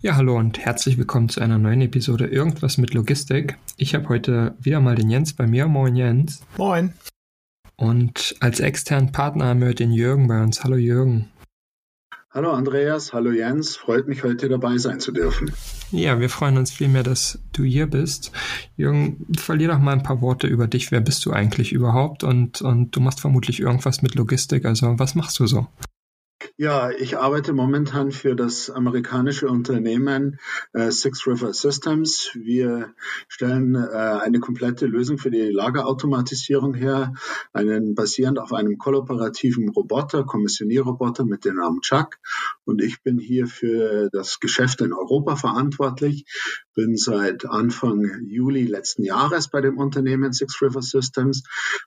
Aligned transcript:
Ja, 0.00 0.14
hallo 0.14 0.38
und 0.38 0.60
herzlich 0.60 0.96
willkommen 0.96 1.28
zu 1.28 1.40
einer 1.40 1.58
neuen 1.58 1.80
Episode 1.80 2.26
Irgendwas 2.26 2.78
mit 2.78 2.94
Logistik. 2.94 3.58
Ich 3.76 3.96
habe 3.96 4.08
heute 4.08 4.54
wieder 4.60 4.78
mal 4.78 4.94
den 4.94 5.10
Jens 5.10 5.32
bei 5.32 5.44
mir. 5.48 5.66
Moin 5.66 5.96
Jens. 5.96 6.40
Moin. 6.56 6.92
Und 7.74 8.36
als 8.38 8.60
externen 8.60 9.10
Partner 9.10 9.46
haben 9.46 9.60
wir 9.60 9.74
den 9.74 9.90
Jürgen 9.90 10.28
bei 10.28 10.40
uns. 10.40 10.62
Hallo 10.62 10.76
Jürgen. 10.76 11.28
Hallo 12.30 12.52
Andreas, 12.52 13.12
hallo 13.12 13.32
Jens, 13.32 13.74
freut 13.74 14.06
mich 14.06 14.22
heute 14.22 14.48
dabei 14.48 14.78
sein 14.78 15.00
zu 15.00 15.10
dürfen. 15.10 15.50
Ja, 15.90 16.20
wir 16.20 16.30
freuen 16.30 16.58
uns 16.58 16.70
vielmehr, 16.70 17.02
dass 17.02 17.40
du 17.52 17.64
hier 17.64 17.88
bist. 17.88 18.30
Jürgen, 18.76 19.26
verlier 19.36 19.66
doch 19.66 19.80
mal 19.80 19.94
ein 19.94 20.04
paar 20.04 20.20
Worte 20.20 20.46
über 20.46 20.68
dich. 20.68 20.92
Wer 20.92 21.00
bist 21.00 21.26
du 21.26 21.32
eigentlich 21.32 21.72
überhaupt? 21.72 22.22
Und, 22.22 22.62
und 22.62 22.94
du 22.94 23.00
machst 23.00 23.18
vermutlich 23.18 23.58
irgendwas 23.58 24.00
mit 24.02 24.14
Logistik. 24.14 24.64
Also 24.64 24.96
was 24.96 25.16
machst 25.16 25.40
du 25.40 25.48
so? 25.48 25.66
Ja, 26.56 26.90
ich 26.90 27.18
arbeite 27.18 27.52
momentan 27.52 28.12
für 28.12 28.36
das 28.36 28.70
amerikanische 28.70 29.48
Unternehmen 29.48 30.38
äh, 30.72 30.92
Six 30.92 31.26
River 31.26 31.52
Systems. 31.52 32.30
Wir 32.34 32.94
stellen 33.26 33.74
äh, 33.74 33.88
eine 33.88 34.38
komplette 34.38 34.86
Lösung 34.86 35.18
für 35.18 35.30
die 35.30 35.50
Lagerautomatisierung 35.50 36.74
her, 36.74 37.14
einen 37.52 37.96
basierend 37.96 38.38
auf 38.38 38.52
einem 38.52 38.78
kollaborativen 38.78 39.68
Roboter, 39.68 40.24
Kommissionierroboter 40.24 41.24
mit 41.24 41.44
dem 41.44 41.56
Namen 41.56 41.80
Chuck. 41.80 42.18
Und 42.64 42.82
ich 42.82 43.02
bin 43.02 43.18
hier 43.18 43.48
für 43.48 44.08
das 44.12 44.38
Geschäft 44.38 44.80
in 44.80 44.92
Europa 44.92 45.34
verantwortlich. 45.34 46.24
Bin 46.78 46.96
seit 46.96 47.44
Anfang 47.44 48.04
Juli 48.28 48.62
letzten 48.64 49.02
Jahres 49.02 49.48
bei 49.48 49.60
dem 49.60 49.78
Unternehmen 49.78 50.32
Six 50.32 50.62
River 50.62 50.80
Systems. 50.80 51.42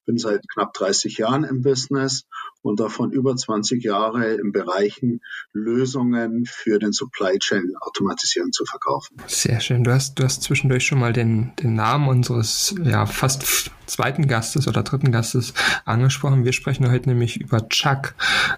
Bin 0.05 0.17
seit 0.17 0.41
knapp 0.49 0.73
30 0.73 1.17
Jahren 1.17 1.45
im 1.45 1.61
Business 1.61 2.25
und 2.61 2.81
davon 2.81 3.13
über 3.13 3.33
20 3.33 3.81
Jahre 3.85 4.33
im 4.33 4.51
Bereichen 4.51 5.21
Lösungen 5.53 6.43
für 6.45 6.77
den 6.77 6.91
Supply 6.91 7.39
Chain 7.39 7.71
Automatisierung 7.79 8.51
zu 8.51 8.65
verkaufen. 8.65 9.15
Sehr 9.27 9.61
schön. 9.61 9.85
Du 9.85 9.93
hast, 9.93 10.19
du 10.19 10.25
hast 10.25 10.43
zwischendurch 10.43 10.85
schon 10.85 10.99
mal 10.99 11.13
den, 11.13 11.53
den 11.63 11.73
Namen 11.73 12.09
unseres 12.09 12.75
ja, 12.83 13.05
fast 13.05 13.71
zweiten 13.85 14.27
Gastes 14.27 14.67
oder 14.67 14.83
dritten 14.83 15.13
Gastes 15.13 15.53
angesprochen. 15.85 16.43
Wir 16.43 16.51
sprechen 16.51 16.91
heute 16.91 17.07
nämlich 17.07 17.39
über 17.39 17.69
Chuck. 17.69 18.13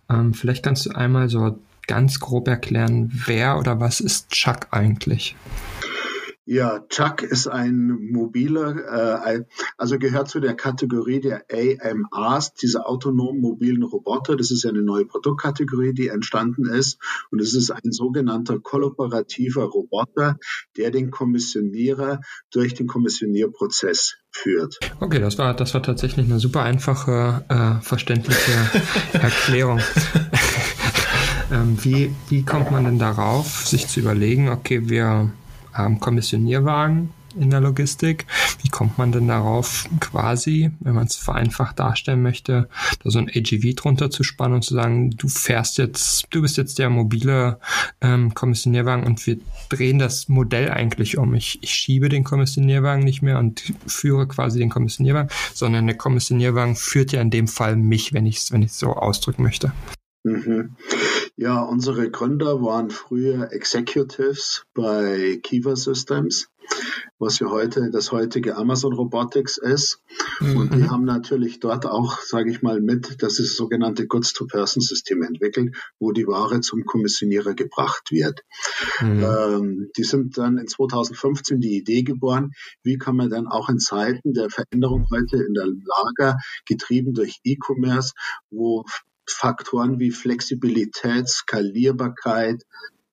Ähm, 0.09 0.33
vielleicht 0.33 0.63
kannst 0.63 0.87
du 0.87 0.95
einmal 0.95 1.29
so 1.29 1.59
ganz 1.85 2.19
grob 2.19 2.47
erklären, 2.47 3.11
wer 3.27 3.59
oder 3.59 3.79
was 3.79 3.99
ist 3.99 4.31
Chuck 4.31 4.69
eigentlich? 4.71 5.35
Ja, 6.45 6.81
Chuck 6.89 7.23
ist 7.23 7.47
ein 7.47 7.87
mobiler, 8.11 8.75
äh, 9.25 9.43
also 9.77 9.97
gehört 9.97 10.27
zu 10.27 10.41
der 10.41 10.55
Kategorie 10.55 11.21
der 11.21 11.45
AMRs, 11.49 12.53
diese 12.53 12.85
autonomen 12.85 13.39
mobilen 13.39 13.81
Roboter. 13.81 14.35
Das 14.35 14.51
ist 14.51 14.65
eine 14.65 14.81
neue 14.81 15.05
Produktkategorie, 15.05 15.93
die 15.93 16.09
entstanden 16.09 16.65
ist. 16.65 16.99
Und 17.31 17.39
es 17.39 17.53
ist 17.53 17.71
ein 17.71 17.93
sogenannter 17.93 18.59
kollaborativer 18.59 19.63
Roboter, 19.63 20.37
der 20.75 20.91
den 20.91 21.11
Kommissionierer 21.11 22.19
durch 22.51 22.73
den 22.73 22.87
Kommissionierprozess 22.87 24.15
führt. 24.31 24.79
Okay, 24.99 25.19
das 25.19 25.37
war, 25.37 25.53
das 25.55 25.73
war 25.73 25.81
tatsächlich 25.81 26.25
eine 26.25 26.39
super 26.39 26.63
einfache, 26.63 27.45
äh, 27.47 27.81
verständliche 27.81 28.51
Erklärung. 29.13 29.79
ähm, 31.53 31.77
wie, 31.81 32.13
wie 32.27 32.43
kommt 32.43 32.69
man 32.69 32.83
denn 32.83 32.99
darauf, 32.99 33.65
sich 33.65 33.87
zu 33.87 34.01
überlegen, 34.01 34.49
okay, 34.49 34.89
wir 34.89 35.31
ähm, 35.77 35.99
Kommissionierwagen 35.99 37.09
in 37.35 37.49
der 37.49 37.61
Logistik. 37.61 38.25
Wie 38.61 38.69
kommt 38.69 38.97
man 38.97 39.11
denn 39.11 39.27
darauf, 39.27 39.87
quasi, 39.99 40.71
wenn 40.79 40.95
man 40.95 41.07
es 41.07 41.15
vereinfacht 41.15 41.79
darstellen 41.79 42.21
möchte, 42.21 42.69
da 43.03 43.09
so 43.09 43.19
ein 43.19 43.29
AGV 43.29 43.75
drunter 43.75 44.09
zu 44.09 44.23
spannen 44.23 44.55
und 44.55 44.63
zu 44.63 44.73
sagen, 44.73 45.11
du 45.11 45.27
fährst 45.27 45.77
jetzt, 45.77 46.27
du 46.29 46.41
bist 46.41 46.57
jetzt 46.57 46.79
der 46.79 46.89
mobile 46.89 47.59
ähm, 48.01 48.33
Kommissionierwagen 48.33 49.05
und 49.05 49.25
wir 49.25 49.37
drehen 49.69 49.99
das 49.99 50.29
Modell 50.29 50.69
eigentlich 50.71 51.17
um. 51.17 51.33
Ich, 51.33 51.59
ich 51.61 51.73
schiebe 51.73 52.09
den 52.09 52.23
Kommissionierwagen 52.23 53.03
nicht 53.03 53.21
mehr 53.21 53.39
und 53.39 53.73
führe 53.87 54.27
quasi 54.27 54.59
den 54.59 54.69
Kommissionierwagen, 54.69 55.29
sondern 55.53 55.87
der 55.87 55.97
Kommissionierwagen 55.97 56.75
führt 56.75 57.11
ja 57.11 57.21
in 57.21 57.31
dem 57.31 57.47
Fall 57.47 57.75
mich, 57.75 58.13
wenn 58.13 58.25
ich 58.25 58.37
es 58.37 58.51
wenn 58.51 58.61
ich 58.61 58.73
so 58.73 58.93
ausdrücken 58.93 59.43
möchte. 59.43 59.71
Mhm. 60.23 60.75
Ja, 61.35 61.61
unsere 61.61 62.09
Gründer 62.09 62.61
waren 62.61 62.89
früher 62.89 63.51
Executives 63.51 64.63
bei 64.73 65.39
Kiva 65.43 65.75
Systems, 65.75 66.47
was 67.19 67.39
ja 67.39 67.49
heute 67.49 67.89
das 67.91 68.11
heutige 68.13 68.55
Amazon 68.55 68.93
Robotics 68.93 69.57
ist. 69.57 70.01
Mhm. 70.39 70.57
Und 70.57 70.73
die 70.75 70.89
haben 70.89 71.03
natürlich 71.03 71.59
dort 71.59 71.85
auch, 71.85 72.19
sage 72.21 72.51
ich 72.51 72.61
mal, 72.61 72.79
mit 72.79 73.21
das 73.21 73.39
ist 73.39 73.57
sogenannte 73.57 74.07
Goods-to-Person-System 74.07 75.23
entwickelt, 75.23 75.75
wo 75.99 76.13
die 76.13 76.25
Ware 76.25 76.61
zum 76.61 76.85
Kommissionierer 76.85 77.53
gebracht 77.53 78.11
wird. 78.11 78.43
Mhm. 79.01 79.23
Ähm, 79.23 79.91
die 79.97 80.03
sind 80.03 80.37
dann 80.37 80.57
in 80.57 80.67
2015 80.67 81.59
die 81.59 81.75
Idee 81.75 82.03
geboren, 82.03 82.51
wie 82.83 82.97
kann 82.97 83.17
man 83.17 83.29
dann 83.29 83.47
auch 83.47 83.67
in 83.67 83.79
Zeiten 83.79 84.33
der 84.33 84.49
Veränderung 84.49 85.07
heute 85.11 85.43
in 85.43 85.53
der 85.53 85.65
Lager, 85.65 86.37
getrieben 86.65 87.13
durch 87.13 87.39
E-Commerce, 87.43 88.13
wo 88.49 88.85
Faktoren 89.27 89.99
wie 89.99 90.11
Flexibilität, 90.11 91.27
Skalierbarkeit 91.29 92.63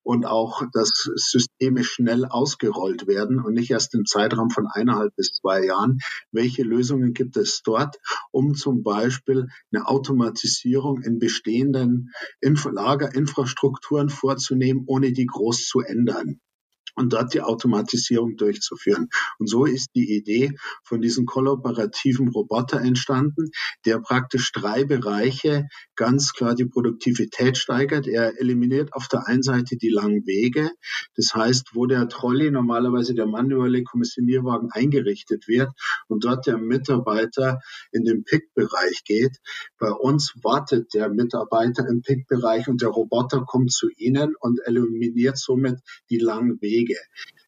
und 0.03 0.27
auch, 0.27 0.63
dass 0.73 1.09
Systeme 1.15 1.85
schnell 1.85 2.25
ausgerollt 2.25 3.07
werden 3.07 3.39
und 3.39 3.55
nicht 3.55 3.71
erst 3.71 3.95
im 3.95 4.07
Zeitraum 4.07 4.51
von 4.51 4.67
eineinhalb 4.67 5.15
bis 5.15 5.33
zwei 5.33 5.65
Jahren. 5.65 5.99
Welche 6.33 6.63
Lösungen 6.63 7.13
gibt 7.13 7.37
es 7.37 7.63
dort, 7.63 7.97
um 8.31 8.55
zum 8.55 8.83
Beispiel 8.83 9.49
eine 9.73 9.87
Automatisierung 9.87 11.03
in 11.03 11.19
bestehenden 11.19 12.11
Inf 12.41 12.65
Lagerinfrastrukturen 12.65 14.09
vorzunehmen, 14.09 14.85
ohne 14.87 15.13
die 15.13 15.27
groß 15.27 15.67
zu 15.67 15.81
ändern? 15.81 16.41
Und 17.01 17.13
dort 17.13 17.35
die 17.35 17.41
Automatisierung 17.41 18.37
durchzuführen. 18.37 19.09
Und 19.39 19.49
so 19.49 19.65
ist 19.65 19.89
die 19.95 20.17
Idee 20.17 20.53
von 20.85 21.01
diesem 21.01 21.27
kollaborativen 21.27 22.29
Roboter 22.29 22.81
entstanden, 22.81 23.51
der 23.85 23.99
praktisch 24.01 24.53
drei 24.53 24.85
Bereiche 24.85 25.67
ganz 25.97 26.33
klar 26.33 26.55
die 26.55 26.67
Produktivität 26.67 27.57
steigert. 27.57 28.07
Er 28.07 28.39
eliminiert 28.41 28.93
auf 28.93 29.09
der 29.09 29.27
einen 29.27 29.43
Seite 29.43 29.77
die 29.77 29.89
langen 29.89 30.27
Wege. 30.27 30.71
Das 31.17 31.35
heißt, 31.35 31.71
wo 31.75 31.87
der 31.87 32.09
Trolley 32.09 32.51
normalerweise 32.51 33.15
der 33.15 33.27
manuelle 33.27 33.83
Kommissionierwagen 33.83 34.71
eingerichtet 34.73 35.49
wird 35.49 35.71
und 36.09 36.25
dort 36.25 36.47
der 36.47 36.59
Mitarbeiter 36.59 37.61
in 37.93 38.05
den 38.05 38.25
Pick-Bereich 38.25 39.05
geht. 39.05 39.39
Bei 39.79 39.91
uns 39.91 40.35
wartet 40.43 40.95
der 40.95 41.09
Mitarbeiter 41.09 41.87
im 41.89 42.03
Pick-Bereich 42.03 42.69
und 42.69 42.83
der 42.83 42.91
Roboter 42.91 43.45
kommt 43.47 43.73
zu 43.73 43.89
Ihnen 43.97 44.35
und 44.39 44.61
eliminiert 44.65 45.39
somit 45.39 45.81
die 46.11 46.19
langen 46.19 46.61
Wege. 46.61 46.90
Wege. 46.91 47.01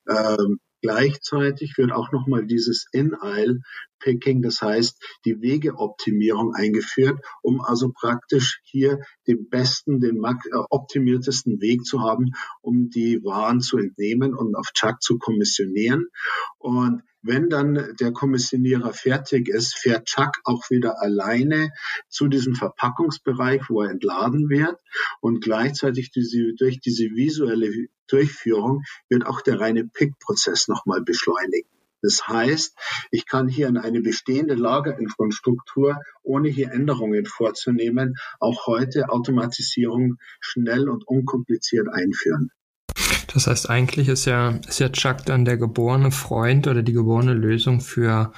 Ähm, 0.09 0.59
gleichzeitig 0.81 1.79
wird 1.79 1.93
auch 1.93 2.11
nochmal 2.13 2.45
dieses 2.45 2.87
In-Aisle-Picking, 2.93 4.43
das 4.43 4.61
heißt 4.61 5.01
die 5.25 5.41
Wegeoptimierung 5.41 6.55
eingeführt, 6.55 7.21
um 7.43 7.61
also 7.61 7.93
praktisch 7.93 8.61
hier 8.65 8.99
den 9.29 9.49
besten, 9.49 10.01
den 10.01 10.23
äh, 10.25 10.57
optimiertesten 10.71 11.61
Weg 11.61 11.85
zu 11.85 12.01
haben, 12.01 12.33
um 12.61 12.91
die 12.91 13.23
Waren 13.23 13.61
zu 13.61 13.79
entnehmen 13.79 14.35
und 14.35 14.57
auf 14.57 14.73
Chuck 14.75 15.01
zu 15.01 15.19
kommissionieren. 15.19 16.09
Und 16.59 17.03
wenn 17.23 17.49
dann 17.49 17.95
der 18.01 18.13
Kommissionierer 18.13 18.93
fertig 18.93 19.49
ist, 19.49 19.77
fährt 19.77 20.07
Chuck 20.07 20.41
auch 20.45 20.71
wieder 20.71 21.01
alleine 21.01 21.73
zu 22.09 22.29
diesem 22.29 22.55
Verpackungsbereich, 22.55 23.63
wo 23.69 23.83
er 23.83 23.91
entladen 23.91 24.49
wird. 24.49 24.77
Und 25.21 25.43
gleichzeitig 25.43 26.11
diese, 26.11 26.55
durch 26.55 26.81
diese 26.81 27.05
visuelle 27.05 27.89
Durchführung 28.09 28.83
wird 29.09 29.25
auch 29.27 29.41
der 29.41 29.61
reine 29.61 29.85
Pick-Prozess 29.85 30.69
nochmal 30.69 31.03
beschleunigt. 31.03 31.69
Das 32.03 32.27
heißt, 32.27 32.77
ich 33.13 33.27
kann 33.27 33.47
hier 33.47 33.69
in 33.69 33.77
eine 33.77 34.01
bestehende 34.01 34.55
Lagerinfrastruktur, 34.55 36.01
ohne 36.25 36.49
hier 36.49 36.73
Änderungen 36.73 37.27
vorzunehmen, 37.27 38.17
auch 38.41 38.67
heute 38.67 39.09
Automatisierung 39.11 40.19
schnell 40.41 40.89
und 40.89 41.07
unkompliziert 41.07 41.89
einführen. 41.89 42.51
Das 43.35 43.47
heißt, 43.47 43.71
eigentlich 43.71 44.09
ist 44.09 44.27
ja, 44.27 44.51
ist 44.69 44.81
ja 44.81 44.91
Chuck 44.91 45.25
dann 45.25 45.45
der 45.45 45.57
geborene 45.57 46.11
Freund 46.11 46.67
oder 46.67 46.83
die 46.83 46.93
geborene 46.93 47.33
Lösung 47.33 47.81
für 47.81 48.33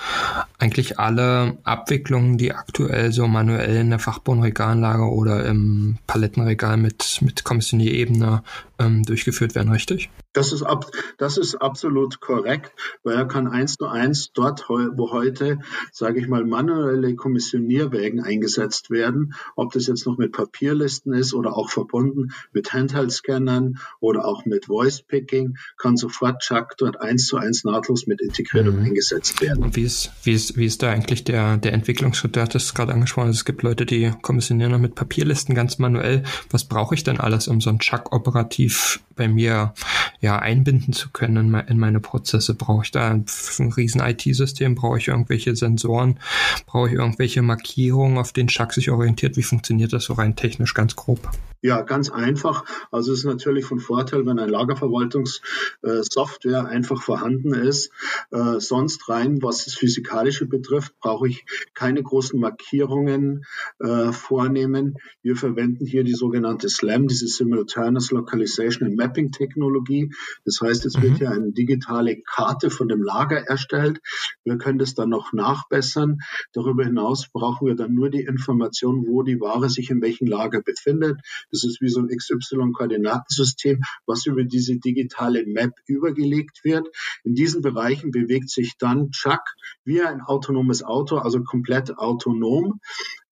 eigentlich 0.59 0.99
alle 0.99 1.59
Abwicklungen, 1.65 2.39
die 2.39 2.53
aktuell 2.53 3.13
so 3.13 3.27
manuell 3.27 3.77
in 3.77 3.91
der 3.91 3.99
Fachbodenregalanlage 3.99 5.11
oder 5.11 5.45
im 5.47 5.99
Palettenregal 6.07 6.77
mit, 6.77 7.19
mit 7.23 7.45
Kommissionierebene 7.45 8.43
ähm, 8.79 9.03
durchgeführt 9.03 9.55
werden, 9.55 9.73
richtig? 9.73 10.11
Das 10.35 10.53
ist, 10.53 10.63
ab, 10.63 10.91
das 11.17 11.39
ist 11.39 11.55
absolut 11.55 12.21
korrekt, 12.21 12.73
weil 13.05 13.15
er 13.15 13.27
kann 13.27 13.47
eins 13.47 13.77
zu 13.77 13.87
eins 13.87 14.33
dort, 14.33 14.69
wo 14.69 15.13
heute, 15.13 15.61
sage 15.93 16.21
ich 16.21 16.27
mal, 16.27 16.45
manuelle 16.45 17.15
Kommissionierwägen 17.15 18.21
eingesetzt 18.21 18.91
werden, 18.91 19.35
ob 19.55 19.73
das 19.73 19.87
jetzt 19.87 20.07
noch 20.07 20.19
mit 20.19 20.33
Papierlisten 20.33 21.13
ist 21.13 21.35
oder 21.35 21.57
auch 21.57 21.71
verbunden 21.71 22.33
mit 22.53 22.73
Handheld-Scannern 22.73 23.79
oder 24.01 24.27
auch 24.27 24.45
mit 24.45 24.67
Voice-Picking, 24.67 25.57
kann 25.79 25.97
sofort 25.97 26.41
Chuck 26.41 26.75
dort 26.79 27.01
eins 27.01 27.27
zu 27.27 27.37
eins 27.37 27.63
nahtlos 27.63 28.09
mit 28.09 28.21
integriert 28.21 28.67
und 28.67 28.81
mhm. 28.81 28.87
eingesetzt 28.87 29.41
werden. 29.41 29.63
Und 29.63 29.77
wie 29.77 29.85
ist, 29.85 30.11
wie 30.25 30.33
ist, 30.33 30.57
wie 30.57 30.67
ist 30.67 30.83
da 30.83 30.91
eigentlich 30.91 31.23
der, 31.23 31.59
der 31.59 31.73
Entwicklungsschritt? 31.73 32.35
Du 32.35 32.41
hattest 32.41 32.75
gerade 32.75 32.93
angesprochen, 32.93 33.31
es 33.31 33.45
gibt 33.45 33.63
Leute, 33.63 33.87
die 33.87 34.11
kommissionieren 34.23 34.73
noch 34.73 34.81
mit 34.81 34.97
Papierlisten 34.97 35.55
ganz 35.55 35.79
manuell. 35.79 36.25
Was 36.51 36.65
brauche 36.65 36.97
ich 36.97 37.05
denn 37.05 37.21
alles, 37.21 37.47
um 37.47 37.61
so 37.61 37.71
ein 37.71 37.79
Chuck 37.79 38.13
operativ 38.13 39.01
bei 39.17 39.29
mir 39.29 39.75
ja, 40.25 40.39
einbinden 40.39 40.95
zu 40.95 41.11
können 41.11 41.55
in, 41.55 41.61
in 41.69 41.79
meine 41.79 42.01
Prozesse? 42.01 42.55
Brauche 42.55 42.85
ich 42.85 42.91
da 42.91 43.11
ein, 43.11 43.27
ein 43.59 43.73
riesen 43.73 44.01
IT-System? 44.01 44.75
Brauche 44.75 44.97
ich 44.97 45.09
irgendwelche 45.09 45.55
Sensoren? 45.55 46.19
Brauche 46.65 46.89
ich 46.89 46.95
irgendwelche 46.95 47.43
Markierungen, 47.43 48.17
auf 48.17 48.33
denen 48.33 48.49
Chuck 48.49 48.73
sich 48.73 48.91
orientiert? 48.91 49.37
Wie 49.37 49.43
funktioniert 49.43 49.93
das 49.93 50.05
so 50.05 50.15
rein 50.15 50.35
technisch 50.35 50.73
ganz 50.73 50.97
grob? 50.97 51.31
Ja, 51.65 51.81
ganz 51.81 52.11
einfach. 52.11 52.65
Also 52.91 53.15
es 53.15 53.21
ist 53.21 53.25
natürlich 53.25 53.65
von 53.65 53.79
Vorteil, 53.79 54.27
wenn 54.27 54.39
ein 54.39 54.51
Lagerverwaltungssoftware 54.51 56.67
einfach 56.67 57.01
vorhanden 57.01 57.55
ist. 57.55 57.91
Äh, 58.31 58.61
sonst 58.61 59.09
rein, 59.09 59.41
was 59.41 59.65
das 59.65 59.73
Physikalische 59.73 60.45
betrifft, 60.45 60.93
brauche 61.01 61.27
ich 61.27 61.47
keine 61.73 62.03
großen 62.03 62.39
Markierungen 62.39 63.47
äh, 63.79 64.13
vornehmen. 64.13 64.99
Wir 65.23 65.37
verwenden 65.37 65.87
hier 65.87 66.05
die 66.05 66.13
sogenannte 66.13 66.69
SLAM, 66.69 67.09
diese 67.09 67.29
Simultaneous 67.29 68.11
Localization 68.11 68.87
and 68.87 68.99
Mapping 68.99 69.33
Technologie. 69.33 70.13
Das 70.45 70.61
heißt, 70.61 70.85
es 70.85 70.99
mhm. 70.99 71.03
wird 71.03 71.17
hier 71.17 71.31
eine 71.31 71.53
digitale 71.53 72.21
Karte 72.21 72.69
von 72.69 72.89
dem 72.89 73.03
Lager 73.03 73.39
erstellt. 73.39 74.03
Wir 74.45 74.59
können 74.59 74.79
das 74.79 74.95
dann 74.95 75.09
noch 75.09 75.33
nachbessern. 75.33 76.19
Darüber 76.53 76.85
hinaus 76.85 77.27
brauchen 77.33 77.69
wir 77.69 77.75
dann 77.75 77.95
nur 77.95 78.11
die 78.11 78.21
Information, 78.21 79.07
wo 79.07 79.23
die 79.23 79.41
Ware 79.41 79.71
sich 79.71 79.89
in 79.89 80.03
welchem 80.03 80.27
Lager 80.27 80.61
befindet. 80.61 81.23
Das 81.55 81.63
ist 81.63 81.81
wie 81.81 81.89
so 81.89 82.01
ein 82.01 82.09
XY-Koordinatensystem, 82.09 83.81
was 84.07 84.27
über 84.27 84.43
diese 84.43 84.77
digitale 84.77 85.47
Map 85.47 85.71
übergelegt 85.87 86.65
wird. 86.65 86.89
In 87.23 87.35
diesen 87.35 87.63
Bereichen 87.63 88.11
bewegt 88.11 88.51
sich 88.51 88.73
dann 88.77 89.13
Chuck 89.13 89.43
wie 89.85 90.03
ein 90.03 90.21
autonomes 90.21 90.83
Auto, 90.83 91.19
also 91.19 91.45
komplett 91.45 91.97
autonom 91.97 92.81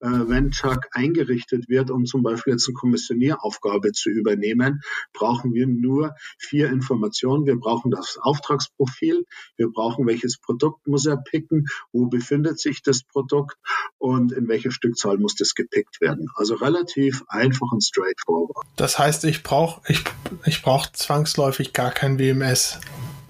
äh, 0.02 0.28
wenn 0.28 0.50
Chuck 0.50 0.88
eingerichtet 0.92 1.68
wird, 1.68 1.90
um 1.90 2.04
zum 2.04 2.22
Beispiel 2.22 2.54
jetzt 2.54 2.68
eine 2.68 2.74
Kommissionieraufgabe 2.74 3.92
zu 3.92 4.10
übernehmen, 4.10 4.82
brauchen 5.12 5.54
wir 5.54 5.66
nur 5.66 6.14
vier 6.38 6.70
Informationen. 6.70 7.46
Wir 7.46 7.56
brauchen 7.56 7.90
das 7.90 8.18
Auftragsprofil, 8.20 9.24
wir 9.56 9.68
brauchen 9.70 10.06
welches 10.06 10.38
Produkt 10.38 10.86
muss 10.86 11.06
er 11.06 11.16
picken, 11.16 11.66
wo 11.92 12.06
befindet 12.06 12.58
sich 12.58 12.82
das 12.82 13.04
Produkt 13.04 13.56
und 13.98 14.32
in 14.32 14.48
welcher 14.48 14.72
Stückzahl 14.72 15.18
muss 15.18 15.36
das 15.36 15.54
gepickt 15.54 16.00
werden. 16.00 16.28
Also 16.34 16.56
relativ 16.56 17.22
einfach 17.28 17.70
und 17.70 17.84
straightforward. 17.84 18.66
Das 18.76 18.98
heißt, 18.98 19.24
ich 19.24 19.42
brauche 19.42 19.80
ich, 19.88 20.02
ich 20.44 20.62
brauch 20.62 20.90
zwangsläufig 20.90 21.72
gar 21.72 21.92
kein 21.92 22.18
WMS 22.18 22.80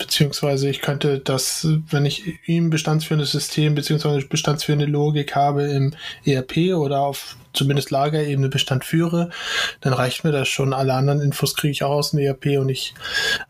beziehungsweise 0.02 0.68
ich 0.68 0.80
könnte 0.80 1.20
das, 1.20 1.66
wenn 1.88 2.04
ich 2.04 2.40
ihm 2.48 2.70
bestandsführendes 2.70 3.32
System 3.32 3.74
beziehungsweise 3.74 4.26
bestandsführende 4.26 4.86
Logik 4.86 5.36
habe 5.36 5.64
im 5.64 5.94
ERP 6.24 6.74
oder 6.74 7.00
auf 7.00 7.36
zumindest 7.52 7.90
Lagerebene 7.90 8.48
Bestand 8.48 8.84
führe, 8.84 9.30
dann 9.80 9.92
reicht 9.92 10.24
mir 10.24 10.32
das 10.32 10.48
schon. 10.48 10.72
Alle 10.72 10.94
anderen 10.94 11.20
Infos 11.20 11.54
kriege 11.54 11.70
ich 11.70 11.82
auch 11.82 11.90
aus 11.90 12.10
dem 12.10 12.20
ERP 12.20 12.58
und 12.58 12.68
ich 12.68 12.94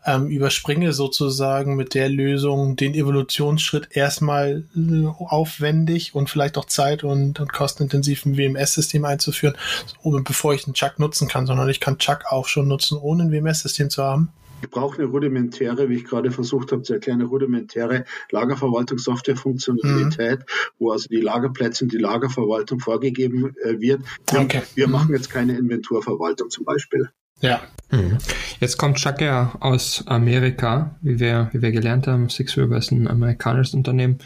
ähm, 0.05 0.27
überspringe 0.27 0.93
sozusagen 0.93 1.75
mit 1.75 1.93
der 1.93 2.09
Lösung 2.09 2.75
den 2.75 2.93
Evolutionsschritt 2.93 3.95
erstmal 3.95 4.65
äh, 4.75 5.07
aufwendig 5.07 6.13
und 6.13 6.29
vielleicht 6.29 6.57
auch 6.57 6.65
Zeit 6.65 7.03
und, 7.03 7.39
und 7.39 7.53
kostenintensiv 7.53 8.25
ein 8.25 8.37
WMS-System 8.37 9.05
einzuführen, 9.05 9.55
bevor 10.03 10.53
ich 10.53 10.65
einen 10.65 10.73
Chuck 10.73 10.99
nutzen 10.99 11.27
kann, 11.27 11.45
sondern 11.45 11.69
ich 11.69 11.79
kann 11.79 11.97
Chuck 11.97 12.25
auch 12.29 12.47
schon 12.47 12.67
nutzen, 12.67 12.97
ohne 12.97 13.23
ein 13.23 13.31
WMS-System 13.31 13.89
zu 13.89 14.03
haben. 14.03 14.33
Ich 14.63 14.69
brauche 14.69 15.01
eine 15.01 15.11
rudimentäre, 15.11 15.89
wie 15.89 15.95
ich 15.95 16.05
gerade 16.05 16.31
versucht 16.31 16.71
habe 16.71 16.83
zu 16.83 16.93
erklären, 16.93 17.19
eine 17.19 17.27
rudimentäre 17.27 18.05
Lagerverwaltungssoftware-Funktionalität, 18.31 20.39
mhm. 20.39 20.45
wo 20.79 20.91
also 20.91 21.09
die 21.09 21.19
Lagerplätze 21.19 21.83
und 21.83 21.91
die 21.91 21.97
Lagerverwaltung 21.97 22.79
vorgegeben 22.79 23.53
äh, 23.61 23.81
wird. 23.81 24.03
Okay. 24.33 24.61
Wir 24.75 24.87
mhm. 24.87 24.93
machen 24.93 25.13
jetzt 25.13 25.29
keine 25.29 25.57
Inventurverwaltung 25.57 26.49
zum 26.49 26.63
Beispiel. 26.63 27.09
Ja. 27.41 27.59
Mhm. 27.91 28.19
Jetzt 28.61 28.77
kommt 28.77 28.99
Chuck 28.99 29.19
ja 29.19 29.53
aus 29.59 30.07
Amerika, 30.07 30.95
wie 31.01 31.19
wir, 31.19 31.49
wie 31.51 31.61
wir 31.61 31.71
gelernt 31.71 32.07
haben. 32.07 32.29
Six 32.29 32.57
River 32.57 32.77
ist 32.77 32.91
ein 32.91 33.09
amerikanisches 33.09 33.73
Unternehmen. 33.73 34.19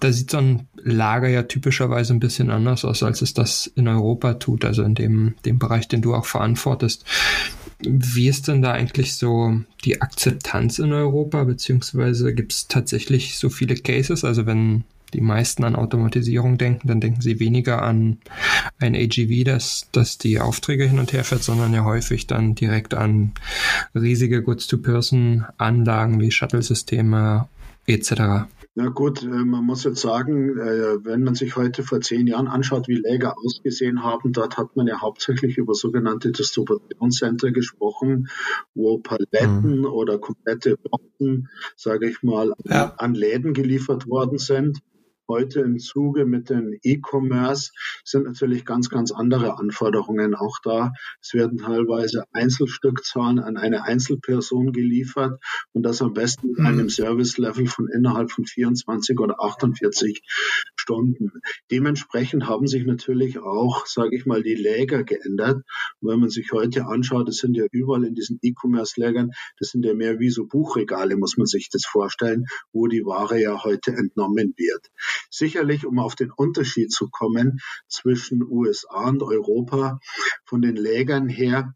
Da 0.00 0.12
sieht 0.12 0.30
so 0.30 0.36
ein 0.36 0.68
Lager 0.76 1.28
ja 1.28 1.44
typischerweise 1.44 2.12
ein 2.12 2.20
bisschen 2.20 2.50
anders 2.50 2.84
aus, 2.84 3.02
als 3.02 3.22
es 3.22 3.32
das 3.32 3.66
in 3.66 3.88
Europa 3.88 4.34
tut, 4.34 4.66
also 4.66 4.82
in 4.82 4.94
dem, 4.94 5.36
dem 5.46 5.58
Bereich, 5.58 5.88
den 5.88 6.02
du 6.02 6.14
auch 6.14 6.26
verantwortest. 6.26 7.06
Wie 7.80 8.28
ist 8.28 8.48
denn 8.48 8.62
da 8.62 8.72
eigentlich 8.72 9.14
so 9.14 9.60
die 9.84 10.02
Akzeptanz 10.02 10.78
in 10.78 10.92
Europa, 10.92 11.44
beziehungsweise 11.44 12.34
gibt 12.34 12.52
es 12.52 12.66
tatsächlich 12.66 13.38
so 13.38 13.50
viele 13.50 13.76
Cases? 13.76 14.24
Also 14.24 14.46
wenn 14.46 14.84
die 15.14 15.20
meisten 15.20 15.64
an 15.64 15.76
Automatisierung 15.76 16.58
denken, 16.58 16.88
dann 16.88 17.00
denken 17.00 17.20
sie 17.20 17.40
weniger 17.40 17.82
an 17.82 18.18
ein 18.78 18.94
AGV, 18.94 19.44
das, 19.44 19.88
das 19.92 20.18
die 20.18 20.40
Aufträge 20.40 20.84
hin 20.86 20.98
und 20.98 21.12
her 21.12 21.24
fährt, 21.24 21.42
sondern 21.42 21.72
ja 21.72 21.84
häufig 21.84 22.26
dann 22.26 22.54
direkt 22.54 22.94
an 22.94 23.32
riesige 23.94 24.42
Goods-to-Person-Anlagen 24.42 26.20
wie 26.20 26.30
Shuttle-Systeme 26.30 27.48
etc. 27.86 28.48
Na 28.78 28.90
gut, 28.90 29.24
äh, 29.24 29.26
man 29.26 29.64
muss 29.64 29.82
jetzt 29.82 30.00
sagen, 30.02 30.56
äh, 30.56 31.04
wenn 31.04 31.24
man 31.24 31.34
sich 31.34 31.56
heute 31.56 31.82
vor 31.82 32.00
zehn 32.00 32.28
Jahren 32.28 32.46
anschaut, 32.46 32.86
wie 32.86 32.94
Läger 32.94 33.34
ausgesehen 33.36 34.04
haben, 34.04 34.32
dort 34.32 34.56
hat 34.56 34.76
man 34.76 34.86
ja 34.86 35.00
hauptsächlich 35.00 35.58
über 35.58 35.74
sogenannte 35.74 36.30
Distributionscenter 36.30 37.50
gesprochen, 37.50 38.28
wo 38.76 38.98
Paletten 38.98 39.80
mhm. 39.80 39.84
oder 39.84 40.18
komplette 40.18 40.76
Boxen, 40.76 41.48
sage 41.74 42.08
ich 42.08 42.22
mal, 42.22 42.52
ja. 42.66 42.94
an 42.98 43.14
Läden 43.14 43.52
geliefert 43.52 44.06
worden 44.06 44.38
sind 44.38 44.78
heute 45.28 45.60
im 45.60 45.78
Zuge 45.78 46.24
mit 46.24 46.48
dem 46.48 46.76
E-Commerce 46.82 47.70
sind 48.04 48.24
natürlich 48.24 48.64
ganz, 48.64 48.88
ganz 48.88 49.12
andere 49.12 49.58
Anforderungen 49.58 50.34
auch 50.34 50.56
da. 50.62 50.92
Es 51.20 51.34
werden 51.34 51.58
teilweise 51.58 52.24
Einzelstückzahlen 52.32 53.38
an 53.38 53.56
eine 53.56 53.84
Einzelperson 53.84 54.72
geliefert 54.72 55.40
und 55.72 55.82
das 55.82 56.00
am 56.00 56.14
besten 56.14 56.48
in 56.56 56.62
mhm. 56.62 56.66
einem 56.66 56.88
Service-Level 56.88 57.66
von 57.66 57.88
innerhalb 57.88 58.30
von 58.30 58.46
24 58.46 59.18
oder 59.20 59.40
48 59.40 60.22
Stunden. 60.76 61.32
Dementsprechend 61.70 62.46
haben 62.46 62.66
sich 62.66 62.86
natürlich 62.86 63.38
auch, 63.38 63.86
sage 63.86 64.16
ich 64.16 64.24
mal, 64.24 64.42
die 64.42 64.54
Läger 64.54 65.04
geändert. 65.04 65.62
Und 66.00 66.10
wenn 66.10 66.20
man 66.20 66.30
sich 66.30 66.52
heute 66.52 66.86
anschaut, 66.86 67.28
das 67.28 67.36
sind 67.36 67.54
ja 67.54 67.66
überall 67.70 68.04
in 68.04 68.14
diesen 68.14 68.38
E-Commerce-Lägern, 68.40 69.32
das 69.58 69.70
sind 69.70 69.84
ja 69.84 69.94
mehr 69.94 70.18
wie 70.18 70.30
so 70.30 70.46
Buchregale, 70.46 71.16
muss 71.16 71.36
man 71.36 71.46
sich 71.46 71.68
das 71.70 71.84
vorstellen, 71.84 72.46
wo 72.72 72.86
die 72.86 73.04
Ware 73.04 73.40
ja 73.40 73.62
heute 73.62 73.92
entnommen 73.92 74.54
wird. 74.56 74.88
Sicherlich, 75.30 75.86
um 75.86 75.98
auf 75.98 76.14
den 76.14 76.30
Unterschied 76.30 76.92
zu 76.92 77.08
kommen 77.08 77.60
zwischen 77.88 78.42
USA 78.42 79.08
und 79.08 79.22
Europa, 79.22 80.00
von 80.44 80.62
den 80.62 80.76
Lägern 80.76 81.28
her, 81.28 81.74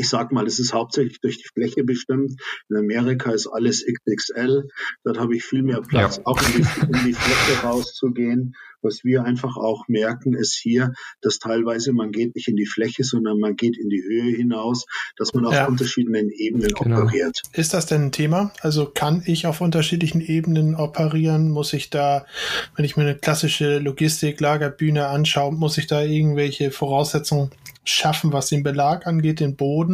ich 0.00 0.08
sag 0.08 0.32
mal, 0.32 0.46
es 0.46 0.58
ist 0.58 0.72
hauptsächlich 0.72 1.20
durch 1.20 1.36
die 1.36 1.48
Fläche 1.52 1.84
bestimmt. 1.84 2.40
In 2.70 2.76
Amerika 2.76 3.32
ist 3.32 3.46
alles 3.46 3.84
XXL. 3.84 4.66
Dort 5.04 5.18
habe 5.18 5.36
ich 5.36 5.44
viel 5.44 5.62
mehr 5.62 5.82
Platz, 5.82 6.16
ja. 6.16 6.22
auch 6.24 6.40
in 6.40 6.62
die, 6.62 6.68
in 6.86 7.04
die 7.04 7.12
Fläche 7.12 7.62
rauszugehen. 7.62 8.54
Was 8.82 9.04
wir 9.04 9.24
einfach 9.24 9.58
auch 9.58 9.88
merken, 9.88 10.32
ist 10.32 10.54
hier, 10.54 10.94
dass 11.20 11.38
teilweise 11.38 11.92
man 11.92 12.12
geht 12.12 12.34
nicht 12.34 12.48
in 12.48 12.56
die 12.56 12.64
Fläche, 12.64 13.04
sondern 13.04 13.38
man 13.38 13.54
geht 13.56 13.76
in 13.76 13.90
die 13.90 14.02
Höhe 14.02 14.34
hinaus, 14.34 14.86
dass 15.18 15.34
man 15.34 15.44
auf 15.44 15.52
ja. 15.52 15.66
unterschiedlichen 15.66 16.30
Ebenen 16.30 16.70
genau. 16.70 17.02
operiert. 17.02 17.42
Ist 17.52 17.74
das 17.74 17.84
denn 17.84 18.04
ein 18.04 18.12
Thema? 18.12 18.54
Also 18.62 18.86
kann 18.86 19.22
ich 19.26 19.46
auf 19.46 19.60
unterschiedlichen 19.60 20.22
Ebenen 20.22 20.76
operieren? 20.76 21.50
Muss 21.50 21.74
ich 21.74 21.90
da, 21.90 22.24
wenn 22.74 22.86
ich 22.86 22.96
mir 22.96 23.02
eine 23.02 23.16
klassische 23.16 23.80
Logistik-Lagerbühne 23.80 25.08
anschaue, 25.08 25.52
muss 25.52 25.76
ich 25.76 25.86
da 25.86 26.02
irgendwelche 26.02 26.70
Voraussetzungen 26.70 27.50
schaffen, 27.84 28.32
was 28.32 28.48
den 28.48 28.62
Belag 28.62 29.06
angeht, 29.06 29.40
den 29.40 29.56
Boden? 29.56 29.89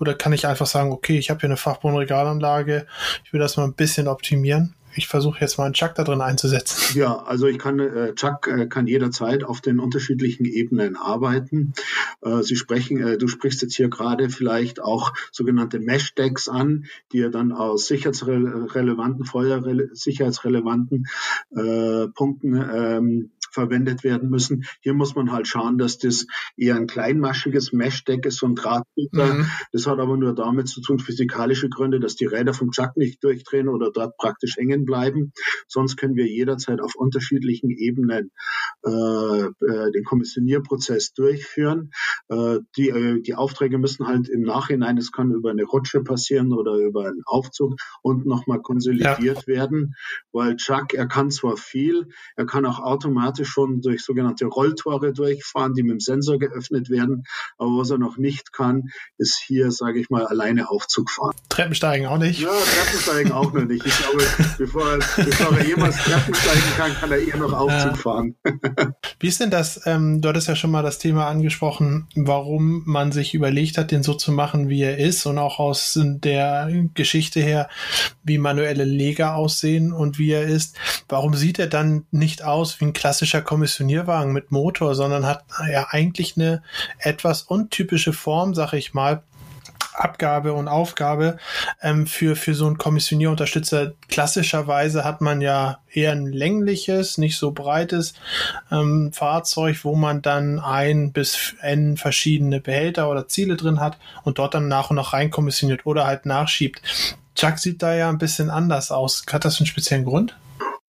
Oder 0.00 0.14
kann 0.14 0.32
ich 0.32 0.46
einfach 0.46 0.66
sagen, 0.66 0.92
okay, 0.92 1.18
ich 1.18 1.30
habe 1.30 1.40
hier 1.40 1.48
eine 1.48 1.56
Fachbodenregalanlage, 1.56 2.86
ich 3.24 3.32
will 3.32 3.40
das 3.40 3.56
mal 3.56 3.64
ein 3.64 3.74
bisschen 3.74 4.08
optimieren? 4.08 4.74
ich 4.94 5.08
versuche 5.08 5.40
jetzt 5.40 5.58
mal 5.58 5.64
einen 5.64 5.74
Chuck 5.74 5.94
da 5.94 6.04
drin 6.04 6.20
einzusetzen. 6.20 6.98
Ja, 6.98 7.16
also 7.16 7.46
ich 7.46 7.58
kann, 7.58 7.78
äh, 7.78 8.14
Chuck 8.14 8.46
äh, 8.46 8.66
kann 8.66 8.86
jederzeit 8.86 9.44
auf 9.44 9.60
den 9.60 9.78
unterschiedlichen 9.78 10.44
Ebenen 10.44 10.96
arbeiten. 10.96 11.72
Äh, 12.20 12.42
Sie 12.42 12.56
sprechen, 12.56 12.98
äh, 12.98 13.18
du 13.18 13.28
sprichst 13.28 13.62
jetzt 13.62 13.74
hier 13.74 13.88
gerade 13.88 14.28
vielleicht 14.30 14.80
auch 14.80 15.12
sogenannte 15.30 15.78
Mesh-Decks 15.78 16.48
an, 16.48 16.86
die 17.12 17.18
ja 17.18 17.28
dann 17.28 17.52
aus 17.52 17.86
sicherheitsrelevanten, 17.86 19.24
feuersicherheitsrelevanten 19.24 21.06
äh, 21.50 22.08
Punkten 22.08 22.54
ähm, 22.54 23.30
verwendet 23.52 24.04
werden 24.04 24.30
müssen. 24.30 24.64
Hier 24.80 24.94
muss 24.94 25.14
man 25.14 25.32
halt 25.32 25.46
schauen, 25.46 25.78
dass 25.78 25.98
das 25.98 26.26
eher 26.56 26.76
ein 26.76 26.86
kleinmaschiges 26.86 27.72
Mesh-Deck 27.72 28.26
ist, 28.26 28.38
so 28.38 28.46
ein 28.46 28.54
Drahtfilter. 28.54 29.34
Mhm. 29.34 29.46
Das 29.72 29.86
hat 29.86 29.98
aber 29.98 30.16
nur 30.16 30.34
damit 30.34 30.68
zu 30.68 30.80
tun, 30.80 30.98
physikalische 30.98 31.68
Gründe, 31.68 32.00
dass 32.00 32.16
die 32.16 32.26
Räder 32.26 32.54
vom 32.54 32.70
Chuck 32.70 32.96
nicht 32.96 33.22
durchdrehen 33.22 33.68
oder 33.68 33.90
dort 33.92 34.16
praktisch 34.16 34.56
hängen 34.56 34.84
bleiben. 34.84 35.32
Sonst 35.68 35.96
können 35.96 36.16
wir 36.16 36.26
jederzeit 36.26 36.80
auf 36.80 36.94
unterschiedlichen 36.94 37.70
Ebenen 37.70 38.30
äh, 38.84 38.90
äh, 38.90 39.92
den 39.92 40.04
Kommissionierprozess 40.04 41.12
durchführen. 41.12 41.90
Äh, 42.28 42.58
die, 42.76 42.88
äh, 42.88 43.20
die 43.20 43.34
Aufträge 43.34 43.78
müssen 43.78 44.06
halt 44.06 44.28
im 44.28 44.42
Nachhinein, 44.42 44.98
es 44.98 45.12
kann 45.12 45.30
über 45.30 45.50
eine 45.50 45.64
Rutsche 45.64 46.02
passieren 46.02 46.52
oder 46.52 46.74
über 46.74 47.06
einen 47.06 47.22
Aufzug 47.26 47.76
und 48.02 48.26
nochmal 48.26 48.60
konsolidiert 48.60 49.42
ja. 49.42 49.46
werden, 49.46 49.94
weil 50.32 50.56
Chuck, 50.56 50.94
er 50.94 51.06
kann 51.06 51.30
zwar 51.30 51.56
viel, 51.56 52.08
er 52.36 52.46
kann 52.46 52.66
auch 52.66 52.80
automatisch 52.80 53.41
heute 53.42 53.44
schon 53.44 53.80
durch 53.80 54.02
sogenannte 54.02 54.46
Rolltore 54.46 55.12
durchfahren, 55.12 55.74
die 55.74 55.82
mit 55.82 55.92
dem 55.92 56.00
Sensor 56.00 56.38
geöffnet 56.38 56.90
werden. 56.90 57.24
Aber 57.58 57.70
was 57.78 57.90
er 57.90 57.98
noch 57.98 58.16
nicht 58.16 58.52
kann, 58.52 58.90
ist 59.18 59.42
hier, 59.44 59.70
sage 59.70 60.00
ich 60.00 60.10
mal, 60.10 60.26
alleine 60.26 60.70
Aufzug 60.70 61.10
fahren. 61.10 61.32
Treppensteigen 61.48 62.06
auch 62.06 62.18
nicht? 62.18 62.40
Ja, 62.40 62.48
Treppensteigen 62.48 63.32
auch 63.32 63.52
noch 63.52 63.64
nicht. 63.64 63.84
Ich 63.84 63.98
glaube, 63.98 64.24
bevor 64.58 64.92
er, 64.92 64.98
bevor 64.98 65.56
er 65.56 65.66
jemals 65.66 65.96
Treppensteigen 65.96 66.62
kann, 66.76 66.94
kann 66.94 67.12
er 67.12 67.18
eher 67.18 67.36
noch 67.36 67.52
Aufzug 67.52 67.98
fahren. 67.98 68.36
Wie 69.20 69.28
ist 69.28 69.40
denn 69.40 69.50
das? 69.50 69.80
Ähm, 69.86 70.20
du 70.20 70.28
hattest 70.28 70.48
ja 70.48 70.56
schon 70.56 70.70
mal 70.70 70.82
das 70.82 70.98
Thema 70.98 71.28
angesprochen, 71.28 72.08
warum 72.14 72.82
man 72.86 73.12
sich 73.12 73.34
überlegt 73.34 73.78
hat, 73.78 73.90
den 73.90 74.02
so 74.02 74.14
zu 74.14 74.32
machen, 74.32 74.68
wie 74.68 74.82
er 74.82 74.98
ist 74.98 75.26
und 75.26 75.38
auch 75.38 75.58
aus 75.58 75.98
der 76.02 76.70
Geschichte 76.94 77.40
her, 77.40 77.68
wie 78.22 78.38
manuelle 78.38 78.84
Leger 78.84 79.34
aussehen 79.34 79.92
und 79.92 80.18
wie 80.18 80.30
er 80.30 80.44
ist. 80.44 80.76
Warum 81.12 81.34
sieht 81.34 81.58
er 81.58 81.66
dann 81.66 82.06
nicht 82.10 82.42
aus 82.42 82.80
wie 82.80 82.86
ein 82.86 82.94
klassischer 82.94 83.42
Kommissionierwagen 83.42 84.32
mit 84.32 84.50
Motor, 84.50 84.94
sondern 84.94 85.26
hat 85.26 85.44
ja 85.70 85.88
eigentlich 85.90 86.38
eine 86.38 86.62
etwas 86.98 87.42
untypische 87.42 88.14
Form, 88.14 88.54
sag 88.54 88.72
ich 88.72 88.94
mal, 88.94 89.22
Abgabe 89.92 90.54
und 90.54 90.68
Aufgabe 90.68 91.36
ähm, 91.82 92.06
für, 92.06 92.34
für 92.34 92.54
so 92.54 92.66
einen 92.66 92.78
Kommissionierunterstützer. 92.78 93.92
Klassischerweise 94.08 95.04
hat 95.04 95.20
man 95.20 95.42
ja 95.42 95.80
eher 95.92 96.12
ein 96.12 96.28
längliches, 96.28 97.18
nicht 97.18 97.36
so 97.36 97.50
breites 97.50 98.14
ähm, 98.70 99.12
Fahrzeug, 99.12 99.84
wo 99.84 99.94
man 99.94 100.22
dann 100.22 100.60
ein 100.60 101.12
bis 101.12 101.54
n 101.60 101.98
verschiedene 101.98 102.58
Behälter 102.60 103.10
oder 103.10 103.28
Ziele 103.28 103.58
drin 103.58 103.80
hat 103.80 103.98
und 104.24 104.38
dort 104.38 104.54
dann 104.54 104.66
nach 104.66 104.88
und 104.88 104.96
nach 104.96 105.12
reinkommissioniert 105.12 105.84
oder 105.84 106.06
halt 106.06 106.24
nachschiebt. 106.24 106.80
Chuck 107.34 107.58
sieht 107.58 107.82
da 107.82 107.94
ja 107.94 108.08
ein 108.08 108.16
bisschen 108.16 108.48
anders 108.48 108.90
aus. 108.90 109.24
Hat 109.30 109.44
das 109.44 109.60
einen 109.60 109.66
speziellen 109.66 110.06
Grund? 110.06 110.34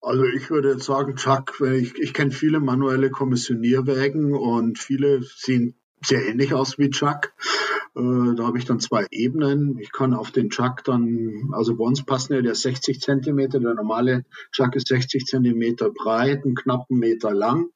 Also 0.04 0.24
ich 0.24 0.50
würde 0.50 0.72
jetzt 0.72 0.84
sagen, 0.84 1.16
Chuck, 1.16 1.60
ich, 1.60 1.94
ich 1.98 2.12
kenne 2.12 2.30
viele 2.30 2.60
manuelle 2.60 3.10
Kommissionierwägen 3.10 4.34
und 4.34 4.78
viele 4.78 5.22
sehen 5.22 5.76
sehr 6.04 6.26
ähnlich 6.26 6.52
aus 6.52 6.78
wie 6.78 6.90
Chuck. 6.90 7.32
Äh, 7.96 8.34
da 8.36 8.44
habe 8.44 8.58
ich 8.58 8.66
dann 8.66 8.80
zwei 8.80 9.06
Ebenen. 9.10 9.78
Ich 9.78 9.92
kann 9.92 10.12
auf 10.12 10.30
den 10.30 10.50
Chuck 10.50 10.84
dann, 10.84 11.50
also 11.52 11.76
bei 11.76 11.84
uns 11.84 12.04
passen 12.04 12.34
ja 12.34 12.42
der 12.42 12.54
60 12.54 13.00
Zentimeter, 13.00 13.60
der 13.60 13.72
normale 13.72 14.26
Chuck 14.52 14.76
ist 14.76 14.88
60 14.88 15.24
Zentimeter 15.24 15.90
breit, 15.90 16.44
einen 16.44 16.54
knappen 16.54 16.98
Meter 16.98 17.32
lang. 17.32 17.70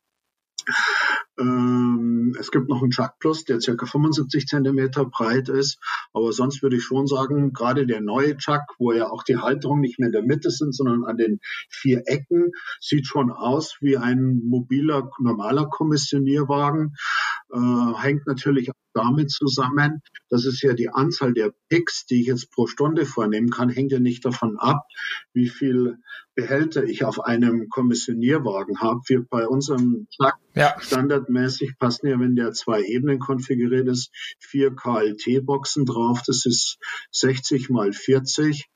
Ähm, 1.39 2.35
es 2.39 2.51
gibt 2.51 2.69
noch 2.69 2.83
einen 2.83 2.91
Chuck 2.91 3.19
Plus, 3.19 3.45
der 3.45 3.61
circa 3.61 3.87
75 3.87 4.47
Zentimeter 4.47 5.05
breit 5.05 5.49
ist. 5.49 5.79
Aber 6.13 6.33
sonst 6.33 6.63
würde 6.63 6.77
ich 6.77 6.85
schon 6.85 7.07
sagen, 7.07 7.53
gerade 7.53 7.87
der 7.87 8.01
neue 8.01 8.37
Chuck, 8.37 8.63
wo 8.79 8.93
ja 8.93 9.09
auch 9.11 9.23
die 9.23 9.39
Halterungen 9.39 9.81
nicht 9.81 9.99
mehr 9.99 10.09
in 10.09 10.13
der 10.13 10.23
Mitte 10.23 10.51
sind, 10.51 10.75
sondern 10.75 11.05
an 11.05 11.17
den 11.17 11.41
vier 11.69 12.03
Ecken, 12.07 12.53
sieht 12.81 13.07
schon 13.07 13.31
aus 13.31 13.77
wie 13.81 13.97
ein 13.97 14.41
mobiler, 14.45 15.11
normaler 15.19 15.69
Kommissionierwagen. 15.69 16.95
Äh, 17.53 18.03
hängt 18.03 18.27
natürlich 18.27 18.71
auch 18.71 18.75
damit 18.93 19.31
zusammen, 19.31 20.03
dass 20.29 20.45
es 20.45 20.61
ja 20.61 20.75
die 20.75 20.91
Anzahl 20.91 21.33
der 21.33 21.53
Picks, 21.69 22.07
die 22.07 22.21
ich 22.21 22.27
jetzt 22.27 22.51
pro 22.51 22.67
Stunde 22.67 23.07
vornehmen 23.07 23.51
kann, 23.51 23.71
hängt 23.71 23.93
ja 23.93 24.01
nicht 24.01 24.25
davon 24.25 24.59
ab, 24.59 24.83
wie 25.33 25.49
viel 25.49 25.99
Behälter 26.35 26.85
ich 26.85 27.05
auf 27.05 27.21
einem 27.21 27.69
Kommissionierwagen 27.69 28.81
habe. 28.81 29.01
Wir 29.07 29.25
bei 29.29 29.47
unserem 29.47 30.09
Truck 30.17 30.35
ja. 30.55 30.75
standardmäßig 30.79 31.79
passen 31.79 32.09
ja, 32.09 32.21
wenn 32.21 32.37
der 32.37 32.53
zwei 32.53 32.83
Ebenen 32.83 33.19
konfiguriert 33.19 33.89
ist, 33.89 34.11
vier 34.39 34.75
KLT-Boxen 34.75 35.85
drauf. 35.85 36.23
Das 36.27 36.47
ist 36.47 36.79
60 37.13 37.71
mal 37.71 37.93
40. 37.93 38.69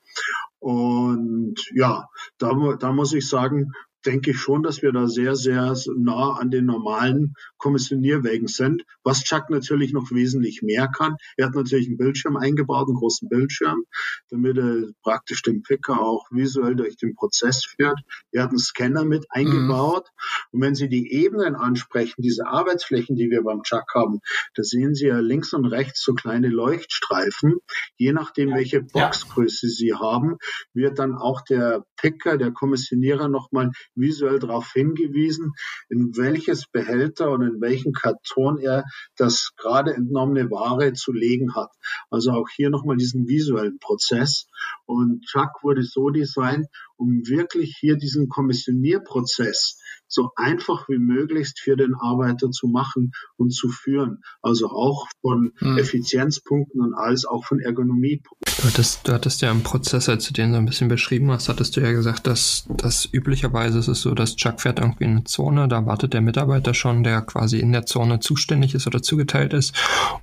Und 0.59 1.57
ja, 1.75 2.09
da, 2.39 2.53
da 2.79 2.93
muss 2.93 3.13
ich 3.13 3.29
sagen, 3.29 3.73
denke 4.07 4.33
ich 4.33 4.39
schon, 4.39 4.63
dass 4.63 4.83
wir 4.83 4.93
da 4.93 5.07
sehr, 5.07 5.37
sehr 5.37 5.75
nah 5.97 6.35
an 6.35 6.51
den 6.51 6.67
normalen 6.67 7.35
Kommissionierwägen 7.59 8.49
sind, 8.49 8.83
was 9.05 9.23
Chuck 9.23 9.51
natürlich 9.51 9.93
noch 9.93 10.11
wesentlich 10.11 10.63
mehr 10.63 10.89
kann. 10.89 11.17
Er 11.37 11.47
hat 11.47 11.55
natürlich 11.55 11.87
einen 11.87 11.97
Bildschirm 11.97 12.37
eingebaut, 12.37 12.89
einen 12.89 12.97
großen 12.97 13.29
Bildschirm, 13.29 13.85
damit 14.31 14.59
er 14.59 14.89
praktisch 15.03 15.43
den 15.43 15.63
Picker 15.63 16.01
auch 16.01 16.27
visuell 16.31 16.75
durch 16.75 16.97
den 16.97 17.15
Prozess 17.15 17.65
führt. 17.65 17.99
Er 18.33 18.45
hat 18.45 18.51
einen 18.51 18.59
Scanner 18.59 19.05
mit 19.05 19.27
eingebaut. 19.31 20.07
Mhm. 20.07 20.49
Und 20.53 20.61
wenn 20.63 20.75
Sie 20.75 20.89
die 20.89 21.13
Ebenen 21.13 21.55
ansprechen, 21.55 22.23
diese 22.23 22.47
Arbeitsflächen, 22.47 23.17
die 23.17 23.31
wir 23.31 23.43
beim 23.43 23.63
Chuck 23.63 23.95
haben, 23.95 24.21
da 24.55 24.63
sehen 24.63 24.95
Sie 24.95 25.07
ja 25.07 25.19
links 25.19 25.53
und 25.53 25.67
rechts 25.67 26.03
so 26.03 26.15
kleine 26.15 26.49
Leuchtstreifen. 26.49 27.59
Je 27.97 28.13
nachdem, 28.13 28.51
welche 28.51 28.83
Boxgröße 28.83 29.67
ja. 29.67 29.73
Sie 29.73 29.95
haben, 29.95 30.39
wird 30.75 30.99
dann 30.99 31.15
auch 31.15 31.43
der 31.43 31.85
Picker, 31.97 32.37
der 32.37 32.51
Kommissionierer 32.53 33.29
nochmal 33.29 33.71
visuell 33.95 34.39
darauf 34.39 34.73
hingewiesen, 34.73 35.53
in 35.89 36.17
welches 36.17 36.67
Behälter 36.67 37.31
und 37.31 37.43
in 37.43 37.61
welchen 37.61 37.93
Karton 37.93 38.59
er 38.59 38.85
das 39.17 39.53
gerade 39.57 39.95
entnommene 39.95 40.51
Ware 40.51 40.93
zu 40.93 41.13
legen 41.13 41.55
hat. 41.55 41.71
Also 42.11 42.33
auch 42.33 42.49
hier 42.55 42.71
nochmal 42.71 42.97
diesen 42.97 43.29
visuellen 43.29 43.79
Prozess. 43.79 44.47
Und 44.87 45.25
Chuck 45.25 45.63
wurde 45.63 45.83
so 45.83 46.11
designt, 46.11 46.67
um 46.97 47.27
wirklich 47.27 47.77
hier 47.79 47.97
diesen 47.97 48.29
Kommissionierprozess 48.29 49.79
so 50.13 50.31
einfach 50.37 50.89
wie 50.89 50.99
möglichst 50.99 51.61
für 51.61 51.77
den 51.77 51.95
Arbeiter 51.95 52.51
zu 52.51 52.69
machen 52.69 53.13
und 53.37 53.51
zu 53.51 53.69
führen. 53.69 54.23
Also 54.43 54.69
auch 54.69 55.07
von 55.23 55.53
hm. 55.57 55.79
Effizienzpunkten 55.79 56.81
und 56.81 56.95
alles 56.95 57.25
auch 57.25 57.45
von 57.45 57.61
Ergonomiepunkten. 57.61 58.53
Du 58.59 58.69
hattest, 58.69 59.09
du 59.09 59.13
hattest 59.13 59.41
ja 59.41 59.51
im 59.51 59.63
Prozess, 59.63 60.09
als 60.09 60.27
du 60.27 60.35
den 60.35 60.53
so 60.53 60.59
ein 60.59 60.67
bisschen 60.67 60.89
beschrieben 60.89 61.31
hast, 61.31 61.49
hattest 61.49 61.77
du 61.77 61.81
ja 61.81 61.93
gesagt, 61.93 62.27
dass, 62.27 62.67
dass 62.69 63.09
üblicherweise 63.11 63.79
ist 63.79 63.89
es 63.89 64.03
so, 64.03 64.15
dass 64.15 64.37
Chuck 64.37 64.61
fährt 64.61 64.79
irgendwie 64.79 65.05
in 65.05 65.11
eine 65.11 65.25
Zone, 65.25 65.67
da 65.67 65.87
wartet 65.87 66.13
der 66.13 66.21
Mitarbeiter 66.21 66.75
schon, 66.75 67.03
der 67.03 67.23
quasi 67.23 67.59
in 67.59 67.73
der 67.73 67.87
Zone 67.87 68.21
zuständig 68.21 68.75
ist 68.75 68.87
oder 68.87 69.03
zugeteilt 69.03 69.55
ist 69.55 69.75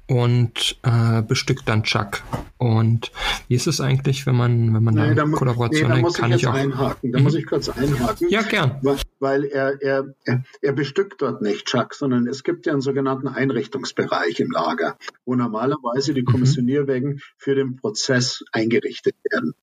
und 0.08 0.78
äh, 0.84 1.24
bestückt 1.24 1.68
dann 1.68 1.84
Chuck. 1.84 2.22
Und 2.58 3.12
wie 3.48 3.56
ist 3.56 3.68
es 3.68 3.82
eigentlich, 3.82 4.26
wenn 4.26 4.36
man, 4.36 4.74
wenn 4.74 4.84
man 4.84 4.94
nee, 4.94 5.16
da, 5.16 5.26
da 5.26 5.32
Kollaboration 5.32 5.92
nee, 5.92 6.02
da 6.02 6.10
kann 6.10 6.32
ich, 6.32 6.44
ich 6.44 6.48
auch 6.48 6.54
einhaken. 6.72 7.12
Da 7.12 7.20
muss 7.20 7.36
ich 7.36 7.46
kurz 7.46 7.70
einhaken. 7.70 8.30
Ja, 8.30 8.42
gern. 8.42 8.80
Weil, 9.20 9.46
er, 9.46 9.82
er, 9.82 10.16
er 10.62 10.74
bestückt 10.74 11.22
dort 11.22 11.42
nicht 11.42 11.66
Chuck, 11.66 11.94
sondern 11.94 12.28
es 12.28 12.44
gibt 12.44 12.66
ja 12.66 12.74
einen 12.74 12.82
sogenannten 12.82 13.28
Einrichtungsbereich 13.28 14.40
im 14.40 14.52
Lager, 14.52 14.98
wo 15.26 15.36
normalerweise 15.36 16.14
die 16.14 16.22
mhm. 16.22 16.28
Kommissionierwägen 16.28 17.22
für 17.38 17.56
den 17.56 17.76
Prozess 17.76 18.44
eingerichtet 18.52 19.16
werden. 19.30 19.54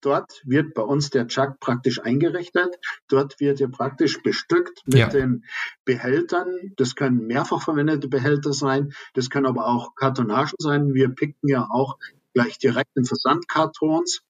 Dort 0.00 0.42
wird 0.44 0.74
bei 0.74 0.82
uns 0.82 1.10
der 1.10 1.26
Chuck 1.26 1.58
praktisch 1.58 2.00
eingerichtet. 2.00 2.76
Dort 3.08 3.40
wird 3.40 3.60
er 3.60 3.68
praktisch 3.68 4.22
bestückt 4.22 4.82
mit 4.86 4.96
ja. 4.96 5.08
den 5.08 5.44
Behältern. 5.84 6.46
Das 6.76 6.94
können 6.94 7.26
mehrfach 7.26 7.62
verwendete 7.62 8.08
Behälter 8.08 8.52
sein. 8.52 8.92
Das 9.14 9.30
können 9.30 9.46
aber 9.46 9.66
auch 9.66 9.94
Kartonagen 9.94 10.54
sein. 10.58 10.94
Wir 10.94 11.08
picken 11.08 11.48
ja 11.48 11.66
auch 11.70 11.98
gleich 12.34 12.58
direkt 12.58 12.96
in 12.96 13.04
Versandkartons. 13.04 14.22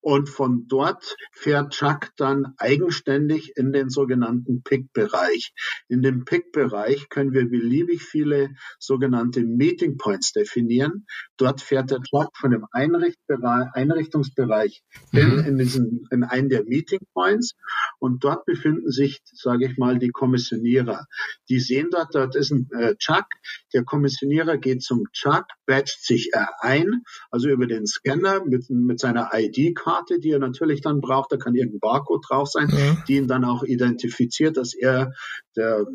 Und 0.00 0.28
von 0.28 0.66
dort 0.68 1.16
fährt 1.32 1.72
Chuck 1.72 2.10
dann 2.16 2.54
eigenständig 2.58 3.52
in 3.56 3.72
den 3.72 3.88
sogenannten 3.88 4.62
Pick-Bereich. 4.62 5.52
In 5.88 6.02
dem 6.02 6.24
Pick-Bereich 6.24 7.08
können 7.08 7.32
wir 7.32 7.48
beliebig 7.48 8.02
viele 8.02 8.50
sogenannte 8.78 9.42
Meeting 9.42 9.96
Points 9.96 10.32
definieren. 10.32 11.06
Dort 11.36 11.60
fährt 11.60 11.90
der 11.90 12.00
Chuck 12.02 12.36
von 12.36 12.50
dem 12.50 12.66
Einrichtungsbereich 12.72 14.82
mhm. 15.12 15.18
in, 15.18 15.38
in, 15.44 15.58
diesen, 15.58 16.06
in 16.10 16.24
einen 16.24 16.48
der 16.48 16.64
Meeting 16.64 17.00
Points. 17.12 17.54
Und 17.98 18.24
dort 18.24 18.44
befinden 18.44 18.90
sich, 18.90 19.20
sage 19.32 19.66
ich 19.66 19.78
mal, 19.78 19.98
die 19.98 20.10
Kommissionierer. 20.10 21.06
Die 21.48 21.60
sehen 21.60 21.88
dort, 21.90 22.14
dort 22.14 22.36
ist 22.36 22.50
ein 22.50 22.68
äh, 22.72 22.96
Chuck. 22.96 23.26
Der 23.72 23.84
Kommissionierer 23.84 24.58
geht 24.58 24.82
zum 24.82 25.04
Chuck, 25.12 25.46
badgt 25.66 26.00
sich 26.00 26.30
äh, 26.32 26.44
ein, 26.60 27.02
also 27.30 27.48
über 27.48 27.66
den 27.66 27.86
Scanner 27.86 28.44
mit, 28.44 28.68
mit 28.68 29.00
seiner 29.00 29.30
ID 29.32 29.53
ID-Karte, 29.56 30.18
die 30.18 30.30
er 30.30 30.38
natürlich 30.38 30.80
dann 30.80 31.00
braucht. 31.00 31.32
Da 31.32 31.36
kann 31.36 31.54
irgendein 31.54 31.80
Barcode 31.80 32.24
drauf 32.28 32.48
sein, 32.48 32.68
ja. 32.70 32.96
die 33.08 33.16
ihn 33.16 33.28
dann 33.28 33.44
auch 33.44 33.62
identifiziert, 33.62 34.56
dass 34.56 34.74
er 34.74 35.12
der 35.56 35.86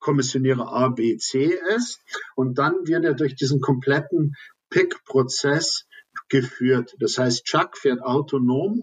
Kommissionierer 0.00 0.72
A, 0.72 0.88
B, 0.88 1.16
C 1.16 1.54
ist. 1.76 2.00
Und 2.34 2.58
dann 2.58 2.86
wird 2.86 3.04
er 3.04 3.14
durch 3.14 3.36
diesen 3.36 3.60
kompletten 3.60 4.34
Pick-Prozess 4.70 5.86
geführt. 6.28 6.94
Das 6.98 7.18
heißt, 7.18 7.44
Chuck 7.44 7.76
fährt 7.76 8.02
autonom 8.02 8.82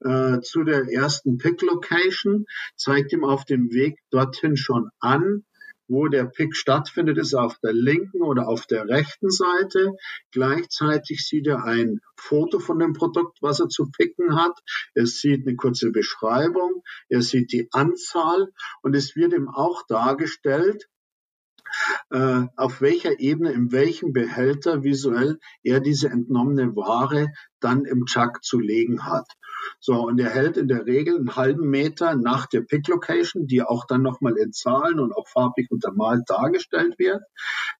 äh, 0.00 0.40
zu 0.40 0.64
der 0.64 0.88
ersten 0.88 1.38
Pick-Location, 1.38 2.44
zeigt 2.76 3.12
ihm 3.12 3.24
auf 3.24 3.44
dem 3.44 3.70
Weg 3.72 3.98
dorthin 4.10 4.56
schon 4.56 4.90
an, 5.00 5.44
wo 5.88 6.08
der 6.08 6.26
Pick 6.26 6.54
stattfindet, 6.54 7.18
ist 7.18 7.34
auf 7.34 7.58
der 7.58 7.72
linken 7.72 8.22
oder 8.22 8.46
auf 8.48 8.66
der 8.66 8.88
rechten 8.88 9.30
Seite. 9.30 9.96
Gleichzeitig 10.30 11.26
sieht 11.26 11.46
er 11.46 11.64
ein 11.64 12.00
Foto 12.16 12.58
von 12.58 12.78
dem 12.78 12.92
Produkt, 12.92 13.38
was 13.40 13.60
er 13.60 13.68
zu 13.68 13.90
picken 13.90 14.36
hat. 14.36 14.58
Er 14.94 15.06
sieht 15.06 15.46
eine 15.46 15.56
kurze 15.56 15.90
Beschreibung. 15.90 16.82
Er 17.08 17.22
sieht 17.22 17.52
die 17.52 17.68
Anzahl 17.72 18.52
und 18.82 18.94
es 18.94 19.16
wird 19.16 19.32
ihm 19.32 19.48
auch 19.48 19.82
dargestellt, 19.86 20.88
äh, 22.10 22.46
auf 22.56 22.80
welcher 22.80 23.20
Ebene, 23.20 23.52
in 23.52 23.72
welchem 23.72 24.12
Behälter 24.12 24.84
visuell 24.84 25.38
er 25.62 25.80
diese 25.80 26.08
entnommene 26.08 26.74
Ware 26.76 27.32
dann 27.60 27.84
im 27.84 28.06
Chuck 28.06 28.42
zu 28.42 28.58
legen 28.58 29.04
hat. 29.04 29.26
So, 29.80 30.06
und 30.06 30.18
er 30.18 30.30
hält 30.30 30.56
in 30.56 30.68
der 30.68 30.86
Regel 30.86 31.16
einen 31.16 31.36
halben 31.36 31.68
Meter 31.68 32.14
nach 32.16 32.46
der 32.46 32.62
Pick 32.62 32.88
Location, 32.88 33.46
die 33.46 33.62
auch 33.62 33.86
dann 33.86 34.02
nochmal 34.02 34.36
in 34.36 34.52
Zahlen 34.52 34.98
und 35.00 35.12
auch 35.12 35.28
farblich 35.28 35.70
untermalt 35.70 36.22
dargestellt 36.26 36.98
wird. 36.98 37.22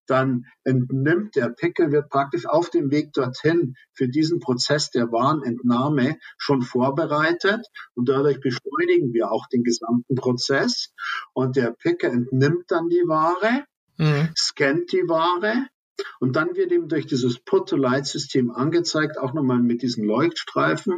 Dann 0.07 0.45
entnimmt 0.65 1.37
der 1.37 1.49
Picker, 1.51 1.91
wird 1.93 2.09
praktisch 2.09 2.47
auf 2.47 2.71
dem 2.71 2.91
Weg 2.91 3.13
dorthin 3.13 3.75
für 3.93 4.09
diesen 4.09 4.41
Prozess 4.41 4.91
der 4.91 5.11
Warenentnahme 5.13 6.17
schon 6.37 6.63
vorbereitet 6.63 7.67
und 7.95 8.09
dadurch 8.09 8.41
beschleunigen 8.41 9.13
wir 9.13 9.31
auch 9.31 9.47
den 9.49 9.65
gesamten 9.65 10.15
Prozess. 10.15 10.93
Und 11.33 11.57
der 11.57 11.73
Picker 11.73 12.09
entnimmt 12.09 12.65
dann 12.69 12.89
die 12.89 13.05
Ware, 13.07 13.65
mhm. 13.97 14.31
scannt 14.37 14.93
die 14.93 15.09
Ware, 15.09 15.67
und 16.21 16.37
dann 16.37 16.55
wird 16.55 16.71
ihm 16.73 16.89
durch 16.89 17.07
dieses 17.07 17.41
Put-to-Light-System 17.41 18.51
angezeigt, 18.51 19.19
auch 19.19 19.33
nochmal 19.35 19.61
mit 19.61 19.83
diesen 19.83 20.05
Leuchtstreifen, 20.05 20.95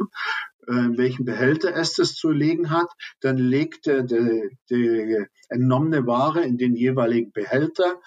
äh, 0.67 0.97
welchen 0.97 1.25
Behälter 1.25 1.75
es 1.75 1.93
das 1.93 2.15
zu 2.15 2.29
legen 2.31 2.69
hat. 2.69 2.87
Dann 3.19 3.37
legt 3.37 3.87
er 3.87 4.03
die, 4.03 4.57
die 4.69 5.25
entnommene 5.49 6.05
Ware 6.07 6.41
in 6.41 6.57
den 6.57 6.75
jeweiligen 6.75 7.31
Behälter, 7.31 7.99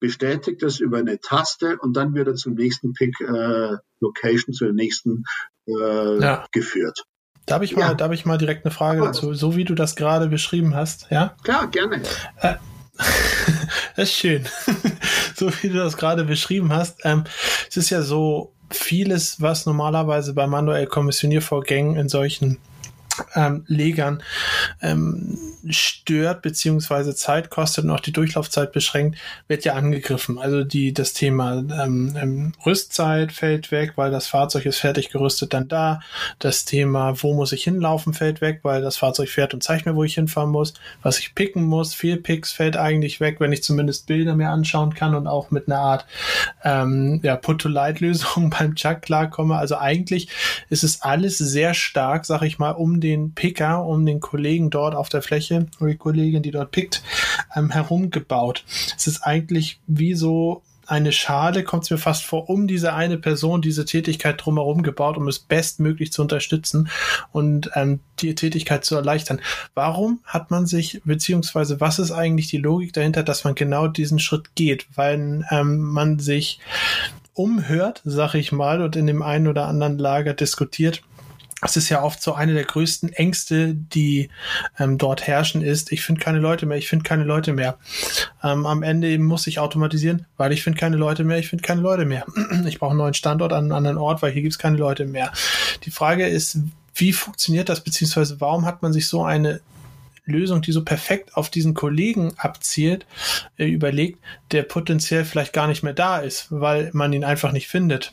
bestätigt 0.00 0.62
das 0.62 0.80
über 0.80 0.98
eine 0.98 1.20
Taste 1.20 1.78
und 1.78 1.96
dann 1.96 2.14
wird 2.14 2.28
er 2.28 2.34
zum 2.34 2.54
nächsten 2.54 2.92
Pick 2.92 3.18
äh, 3.20 3.76
Location, 4.00 4.52
zur 4.52 4.72
nächsten 4.72 5.24
äh, 5.66 6.20
ja. 6.20 6.46
geführt. 6.52 7.04
Da 7.46 7.54
habe 7.54 7.64
ich, 7.64 7.76
mal, 7.76 7.92
ja. 7.92 7.98
hab 7.98 8.12
ich 8.12 8.26
mal 8.26 8.38
direkt 8.38 8.64
eine 8.64 8.74
Frage 8.74 9.00
dazu. 9.02 9.32
So 9.32 9.56
wie 9.56 9.64
du 9.64 9.74
das 9.74 9.94
gerade 9.94 10.26
beschrieben 10.26 10.74
hast, 10.74 11.06
ja? 11.10 11.36
Klar, 11.44 11.68
gerne. 11.68 12.02
Äh, 12.40 12.56
das 13.96 14.10
ist 14.10 14.14
schön. 14.14 14.44
so 15.36 15.50
wie 15.62 15.68
du 15.68 15.76
das 15.76 15.96
gerade 15.96 16.24
beschrieben 16.24 16.72
hast. 16.72 17.00
Ähm, 17.04 17.22
es 17.68 17.76
ist 17.76 17.90
ja 17.90 18.02
so 18.02 18.55
vieles, 18.76 19.40
was 19.40 19.66
normalerweise 19.66 20.32
bei 20.32 20.46
manuell 20.46 20.86
Kommissioniervorgängen 20.86 21.96
in 21.96 22.08
solchen 22.08 22.58
ähm, 23.34 23.64
Legern 23.66 24.22
ähm, 24.82 25.38
stört 25.70 26.42
beziehungsweise 26.42 27.14
Zeit 27.14 27.50
kostet 27.50 27.84
und 27.84 27.90
auch 27.90 28.00
die 28.00 28.12
Durchlaufzeit 28.12 28.72
beschränkt, 28.72 29.18
wird 29.48 29.64
ja 29.64 29.74
angegriffen. 29.74 30.38
Also 30.38 30.64
die 30.64 30.92
das 30.92 31.12
Thema 31.12 31.54
ähm, 31.56 32.16
ähm, 32.20 32.52
Rüstzeit 32.64 33.32
fällt 33.32 33.70
weg, 33.70 33.92
weil 33.96 34.10
das 34.10 34.26
Fahrzeug 34.26 34.66
ist 34.66 34.78
fertig 34.78 35.10
gerüstet 35.10 35.54
dann 35.54 35.68
da. 35.68 36.00
Das 36.38 36.64
Thema, 36.64 37.22
wo 37.22 37.34
muss 37.34 37.52
ich 37.52 37.64
hinlaufen, 37.64 38.14
fällt 38.14 38.40
weg, 38.40 38.60
weil 38.62 38.82
das 38.82 38.96
Fahrzeug 38.96 39.28
fährt 39.28 39.54
und 39.54 39.62
zeigt 39.62 39.86
mir, 39.86 39.96
wo 39.96 40.04
ich 40.04 40.14
hinfahren 40.14 40.50
muss. 40.50 40.74
Was 41.02 41.18
ich 41.18 41.34
picken 41.34 41.64
muss, 41.64 41.94
viel 41.94 42.16
Picks 42.16 42.52
fällt 42.52 42.76
eigentlich 42.76 43.20
weg, 43.20 43.40
wenn 43.40 43.52
ich 43.52 43.62
zumindest 43.62 44.06
Bilder 44.06 44.34
mir 44.34 44.50
anschauen 44.50 44.94
kann 44.94 45.14
und 45.14 45.26
auch 45.26 45.50
mit 45.50 45.68
einer 45.68 45.78
Art 45.78 46.06
ähm, 46.64 47.20
ja, 47.22 47.36
Put-to-Light-Lösung 47.36 48.50
beim 48.58 48.74
Chuck 48.74 49.02
klarkomme. 49.02 49.56
Also 49.56 49.78
eigentlich 49.78 50.28
ist 50.68 50.84
es 50.84 51.02
alles 51.02 51.38
sehr 51.38 51.74
stark, 51.74 52.26
sag 52.26 52.42
ich 52.42 52.58
mal, 52.58 52.72
um 52.72 53.00
den 53.00 53.05
Picker, 53.34 53.84
um 53.84 54.04
den 54.06 54.20
Kollegen 54.20 54.70
dort 54.70 54.94
auf 54.94 55.08
der 55.08 55.22
Fläche 55.22 55.66
oder 55.80 55.90
die 55.90 55.96
Kollegin, 55.96 56.42
die 56.42 56.50
dort 56.50 56.70
pickt, 56.70 57.02
ähm, 57.54 57.70
herumgebaut. 57.70 58.64
Es 58.96 59.06
ist 59.06 59.22
eigentlich 59.22 59.80
wie 59.86 60.14
so 60.14 60.62
eine 60.86 61.12
Schale, 61.12 61.64
kommt 61.64 61.84
es 61.84 61.90
mir 61.90 61.98
fast 61.98 62.24
vor, 62.24 62.48
um 62.48 62.66
diese 62.68 62.94
eine 62.94 63.18
Person, 63.18 63.60
diese 63.60 63.84
Tätigkeit 63.84 64.36
drumherum 64.44 64.82
gebaut, 64.82 65.16
um 65.16 65.26
es 65.28 65.38
bestmöglich 65.38 66.12
zu 66.12 66.22
unterstützen 66.22 66.88
und 67.32 67.70
ähm, 67.74 68.00
die 68.20 68.34
Tätigkeit 68.34 68.84
zu 68.84 68.94
erleichtern. 68.94 69.40
Warum 69.74 70.20
hat 70.24 70.50
man 70.50 70.66
sich, 70.66 71.00
beziehungsweise 71.04 71.80
was 71.80 71.98
ist 71.98 72.12
eigentlich 72.12 72.48
die 72.48 72.58
Logik 72.58 72.92
dahinter, 72.92 73.22
dass 73.22 73.44
man 73.44 73.54
genau 73.54 73.88
diesen 73.88 74.18
Schritt 74.18 74.54
geht? 74.54 74.86
Weil 74.94 75.44
ähm, 75.50 75.78
man 75.80 76.18
sich 76.18 76.60
umhört, 77.34 78.00
sag 78.04 78.34
ich 78.34 78.52
mal, 78.52 78.80
und 78.80 78.96
in 78.96 79.06
dem 79.06 79.22
einen 79.22 79.48
oder 79.48 79.66
anderen 79.66 79.98
Lager 79.98 80.34
diskutiert, 80.34 81.02
es 81.62 81.76
ist 81.76 81.88
ja 81.88 82.02
oft 82.02 82.20
so 82.20 82.34
eine 82.34 82.52
der 82.52 82.64
größten 82.64 83.12
Ängste, 83.14 83.74
die 83.74 84.28
ähm, 84.78 84.98
dort 84.98 85.26
herrschen, 85.26 85.62
ist, 85.62 85.90
ich 85.90 86.02
finde 86.02 86.20
keine 86.20 86.38
Leute 86.38 86.66
mehr, 86.66 86.76
ich 86.76 86.88
finde 86.88 87.04
keine 87.04 87.24
Leute 87.24 87.54
mehr. 87.54 87.78
Ähm, 88.42 88.66
am 88.66 88.82
Ende 88.82 89.08
eben 89.08 89.24
muss 89.24 89.46
ich 89.46 89.58
automatisieren, 89.58 90.26
weil 90.36 90.52
ich 90.52 90.62
finde 90.62 90.78
keine 90.78 90.96
Leute 90.96 91.24
mehr, 91.24 91.38
ich 91.38 91.48
finde 91.48 91.62
keine 91.62 91.80
Leute 91.80 92.04
mehr. 92.04 92.24
Ich 92.66 92.78
brauche 92.78 92.90
einen 92.90 92.98
neuen 92.98 93.14
Standort 93.14 93.52
an 93.52 93.64
einem 93.64 93.72
anderen 93.72 93.98
Ort, 93.98 94.22
weil 94.22 94.32
hier 94.32 94.42
gibt 94.42 94.52
es 94.52 94.58
keine 94.58 94.76
Leute 94.76 95.06
mehr. 95.06 95.32
Die 95.84 95.90
Frage 95.90 96.26
ist, 96.26 96.58
wie 96.94 97.12
funktioniert 97.12 97.68
das, 97.68 97.82
beziehungsweise 97.82 98.40
warum 98.40 98.66
hat 98.66 98.82
man 98.82 98.92
sich 98.92 99.08
so 99.08 99.24
eine 99.24 99.60
Lösung, 100.26 100.60
die 100.60 100.72
so 100.72 100.84
perfekt 100.84 101.36
auf 101.36 101.48
diesen 101.50 101.74
Kollegen 101.74 102.34
abzielt, 102.36 103.06
äh, 103.56 103.66
überlegt, 103.66 104.18
der 104.50 104.62
potenziell 104.62 105.24
vielleicht 105.24 105.52
gar 105.52 105.68
nicht 105.68 105.82
mehr 105.82 105.94
da 105.94 106.18
ist, 106.18 106.48
weil 106.50 106.90
man 106.92 107.12
ihn 107.12 107.24
einfach 107.24 107.52
nicht 107.52 107.68
findet. 107.68 108.12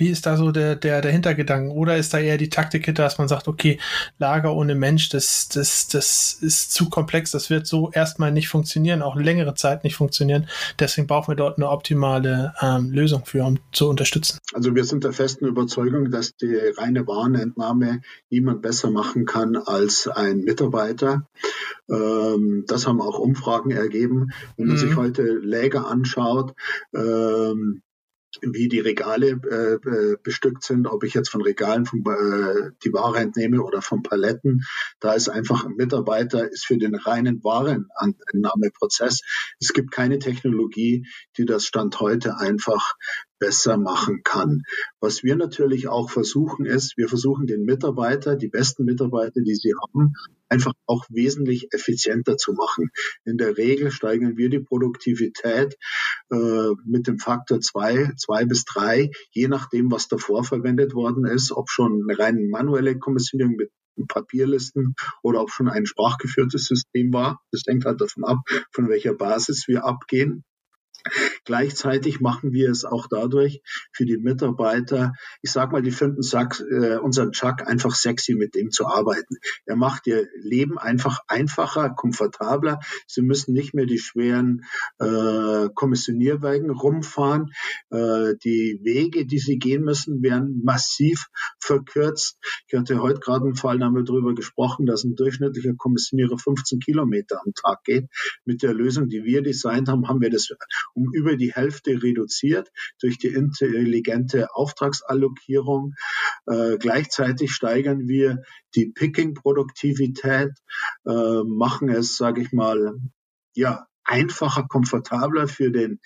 Wie 0.00 0.08
ist 0.08 0.24
da 0.24 0.38
so 0.38 0.50
der, 0.50 0.76
der, 0.76 1.02
der 1.02 1.12
Hintergedanken? 1.12 1.70
Oder 1.70 1.98
ist 1.98 2.14
da 2.14 2.18
eher 2.18 2.38
die 2.38 2.48
Taktik 2.48 2.80
dass 2.94 3.18
man 3.18 3.28
sagt, 3.28 3.48
okay, 3.48 3.78
Lager 4.18 4.54
ohne 4.54 4.74
Mensch, 4.74 5.10
das, 5.10 5.48
das, 5.48 5.88
das 5.88 6.32
ist 6.40 6.72
zu 6.72 6.88
komplex, 6.88 7.30
das 7.32 7.50
wird 7.50 7.66
so 7.66 7.90
erstmal 7.92 8.32
nicht 8.32 8.48
funktionieren, 8.48 9.02
auch 9.02 9.14
längere 9.14 9.54
Zeit 9.54 9.84
nicht 9.84 9.96
funktionieren. 9.96 10.48
Deswegen 10.78 11.06
brauchen 11.06 11.32
wir 11.32 11.36
dort 11.36 11.58
eine 11.58 11.68
optimale 11.68 12.54
ähm, 12.62 12.90
Lösung 12.90 13.26
für, 13.26 13.44
um 13.44 13.58
zu 13.72 13.90
unterstützen. 13.90 14.38
Also 14.54 14.74
wir 14.74 14.84
sind 14.84 15.04
der 15.04 15.12
festen 15.12 15.44
Überzeugung, 15.44 16.10
dass 16.10 16.34
die 16.34 16.56
reine 16.78 17.06
Warenentnahme 17.06 18.00
niemand 18.30 18.62
besser 18.62 18.90
machen 18.90 19.26
kann 19.26 19.56
als 19.56 20.08
ein 20.08 20.38
Mitarbeiter. 20.38 21.28
Ähm, 21.90 22.64
das 22.66 22.86
haben 22.86 23.02
auch 23.02 23.18
Umfragen 23.18 23.70
ergeben. 23.70 24.30
Wenn 24.56 24.68
man 24.68 24.76
mhm. 24.76 24.80
sich 24.80 24.96
heute 24.96 25.22
Läger 25.22 25.86
anschaut, 25.86 26.54
ähm, 26.94 27.82
wie 28.42 28.68
die 28.68 28.80
Regale 28.80 29.40
äh, 29.50 29.74
äh, 29.74 30.16
bestückt 30.22 30.62
sind, 30.62 30.86
ob 30.86 31.04
ich 31.04 31.14
jetzt 31.14 31.30
von 31.30 31.42
Regalen 31.42 31.86
von, 31.86 32.00
äh, 32.00 32.70
die 32.84 32.92
Ware 32.92 33.18
entnehme 33.18 33.62
oder 33.62 33.82
von 33.82 34.02
Paletten. 34.02 34.64
Da 35.00 35.14
ist 35.14 35.28
einfach 35.28 35.64
ein 35.64 35.74
Mitarbeiter, 35.74 36.50
ist 36.50 36.66
für 36.66 36.78
den 36.78 36.94
reinen 36.94 37.42
Warenannahmeprozess. 37.42 39.22
Es 39.60 39.72
gibt 39.72 39.90
keine 39.90 40.18
Technologie, 40.18 41.06
die 41.36 41.44
das 41.44 41.64
Stand 41.64 41.98
heute 42.00 42.38
einfach 42.38 42.94
besser 43.38 43.78
machen 43.78 44.22
kann. 44.22 44.62
Was 45.00 45.22
wir 45.22 45.34
natürlich 45.34 45.88
auch 45.88 46.10
versuchen 46.10 46.66
ist, 46.66 46.96
wir 46.96 47.08
versuchen 47.08 47.46
den 47.46 47.64
Mitarbeiter, 47.64 48.36
die 48.36 48.48
besten 48.48 48.84
Mitarbeiter, 48.84 49.40
die 49.40 49.54
sie 49.54 49.72
haben, 49.82 50.14
einfach 50.50 50.72
auch 50.86 51.04
wesentlich 51.08 51.68
effizienter 51.72 52.36
zu 52.36 52.52
machen. 52.52 52.90
In 53.24 53.38
der 53.38 53.56
Regel 53.56 53.90
steigern 53.90 54.36
wir 54.36 54.50
die 54.50 54.60
Produktivität 54.60 55.76
äh, 56.30 56.70
mit 56.84 57.06
dem 57.06 57.18
Faktor 57.18 57.60
zwei, 57.60 58.12
zwei 58.16 58.44
bis 58.44 58.64
drei, 58.64 59.10
je 59.30 59.48
nachdem, 59.48 59.90
was 59.90 60.08
davor 60.08 60.44
verwendet 60.44 60.94
worden 60.94 61.24
ist, 61.24 61.52
ob 61.52 61.70
schon 61.70 62.02
eine 62.06 62.18
rein 62.18 62.48
manuelle 62.50 62.98
Kommissionierung 62.98 63.56
mit 63.56 63.70
Papierlisten 64.08 64.94
oder 65.22 65.42
ob 65.42 65.50
schon 65.50 65.68
ein 65.68 65.86
sprachgeführtes 65.86 66.64
System 66.64 67.12
war. 67.12 67.40
Das 67.52 67.62
hängt 67.66 67.84
halt 67.84 68.00
davon 68.00 68.24
ab, 68.24 68.38
von 68.72 68.88
welcher 68.88 69.14
Basis 69.14 69.68
wir 69.68 69.84
abgehen. 69.84 70.44
Gleichzeitig 71.44 72.20
machen 72.20 72.52
wir 72.52 72.70
es 72.70 72.84
auch 72.84 73.06
dadurch 73.08 73.62
für 73.92 74.04
die 74.04 74.18
Mitarbeiter, 74.18 75.12
ich 75.42 75.50
sag 75.50 75.72
mal, 75.72 75.82
die 75.82 75.90
finden 75.90 76.22
Sack, 76.22 76.60
äh, 76.70 76.96
unseren 76.96 77.32
Chuck 77.32 77.66
einfach 77.66 77.94
sexy, 77.94 78.34
mit 78.34 78.54
dem 78.54 78.70
zu 78.70 78.86
arbeiten. 78.86 79.36
Er 79.66 79.76
macht 79.76 80.06
ihr 80.06 80.26
Leben 80.36 80.78
einfach 80.78 81.20
einfacher, 81.28 81.90
komfortabler. 81.90 82.80
Sie 83.06 83.22
müssen 83.22 83.52
nicht 83.52 83.74
mehr 83.74 83.86
die 83.86 83.98
schweren 83.98 84.62
äh, 84.98 85.68
Kommissionierwagen 85.74 86.70
rumfahren. 86.70 87.52
Äh, 87.90 88.34
die 88.44 88.80
Wege, 88.82 89.26
die 89.26 89.38
sie 89.38 89.58
gehen 89.58 89.82
müssen, 89.82 90.22
werden 90.22 90.62
massiv 90.64 91.26
verkürzt. 91.58 92.38
Ich 92.68 92.78
hatte 92.78 93.00
heute 93.00 93.20
gerade 93.20 93.44
einen 93.44 93.56
Fall, 93.56 93.78
da 93.78 93.86
haben 93.86 93.96
wir 93.96 94.04
darüber 94.04 94.34
gesprochen, 94.34 94.86
dass 94.86 95.04
ein 95.04 95.16
durchschnittlicher 95.16 95.74
Kommissionierer 95.76 96.38
15 96.38 96.80
Kilometer 96.80 97.40
am 97.44 97.52
Tag 97.54 97.84
geht. 97.84 98.08
Mit 98.44 98.62
der 98.62 98.74
Lösung, 98.74 99.08
die 99.08 99.24
wir 99.24 99.42
designt 99.42 99.88
haben, 99.88 100.08
haben 100.08 100.20
wir 100.20 100.30
das 100.30 100.48
um 100.94 101.12
über 101.12 101.36
die 101.36 101.52
Hälfte 101.52 102.02
reduziert 102.02 102.70
durch 103.00 103.18
die 103.18 103.28
intelligente 103.28 104.54
Auftragsallokierung. 104.54 105.94
Äh, 106.46 106.78
gleichzeitig 106.78 107.52
steigern 107.52 108.08
wir 108.08 108.42
die 108.74 108.86
Picking-Produktivität, 108.86 110.52
äh, 111.06 111.42
machen 111.44 111.88
es, 111.88 112.16
sage 112.16 112.42
ich 112.42 112.52
mal, 112.52 112.94
ja, 113.54 113.86
einfacher, 114.10 114.66
komfortabler 114.68 115.46
für 115.46 115.70
den 115.70 116.00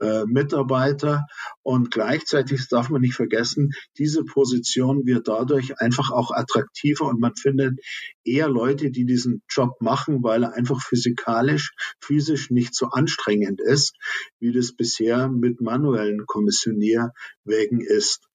äh, 0.00 0.24
Mitarbeiter 0.26 1.26
und 1.62 1.90
gleichzeitig 1.90 2.68
darf 2.68 2.88
man 2.88 3.00
nicht 3.00 3.14
vergessen, 3.14 3.72
diese 3.98 4.24
Position 4.24 5.04
wird 5.06 5.26
dadurch 5.26 5.80
einfach 5.80 6.10
auch 6.10 6.30
attraktiver 6.30 7.06
und 7.06 7.20
man 7.20 7.34
findet 7.34 7.80
eher 8.24 8.48
Leute, 8.48 8.90
die 8.92 9.04
diesen 9.04 9.42
Job 9.50 9.80
machen, 9.80 10.22
weil 10.22 10.44
er 10.44 10.54
einfach 10.54 10.80
physikalisch, 10.80 11.72
physisch 12.00 12.50
nicht 12.50 12.74
so 12.74 12.86
anstrengend 12.86 13.60
ist, 13.60 13.96
wie 14.38 14.52
das 14.52 14.72
bisher 14.72 15.28
mit 15.28 15.60
manuellen 15.60 16.26
Kommissionierwegen 16.26 17.80
ist. 17.80 18.27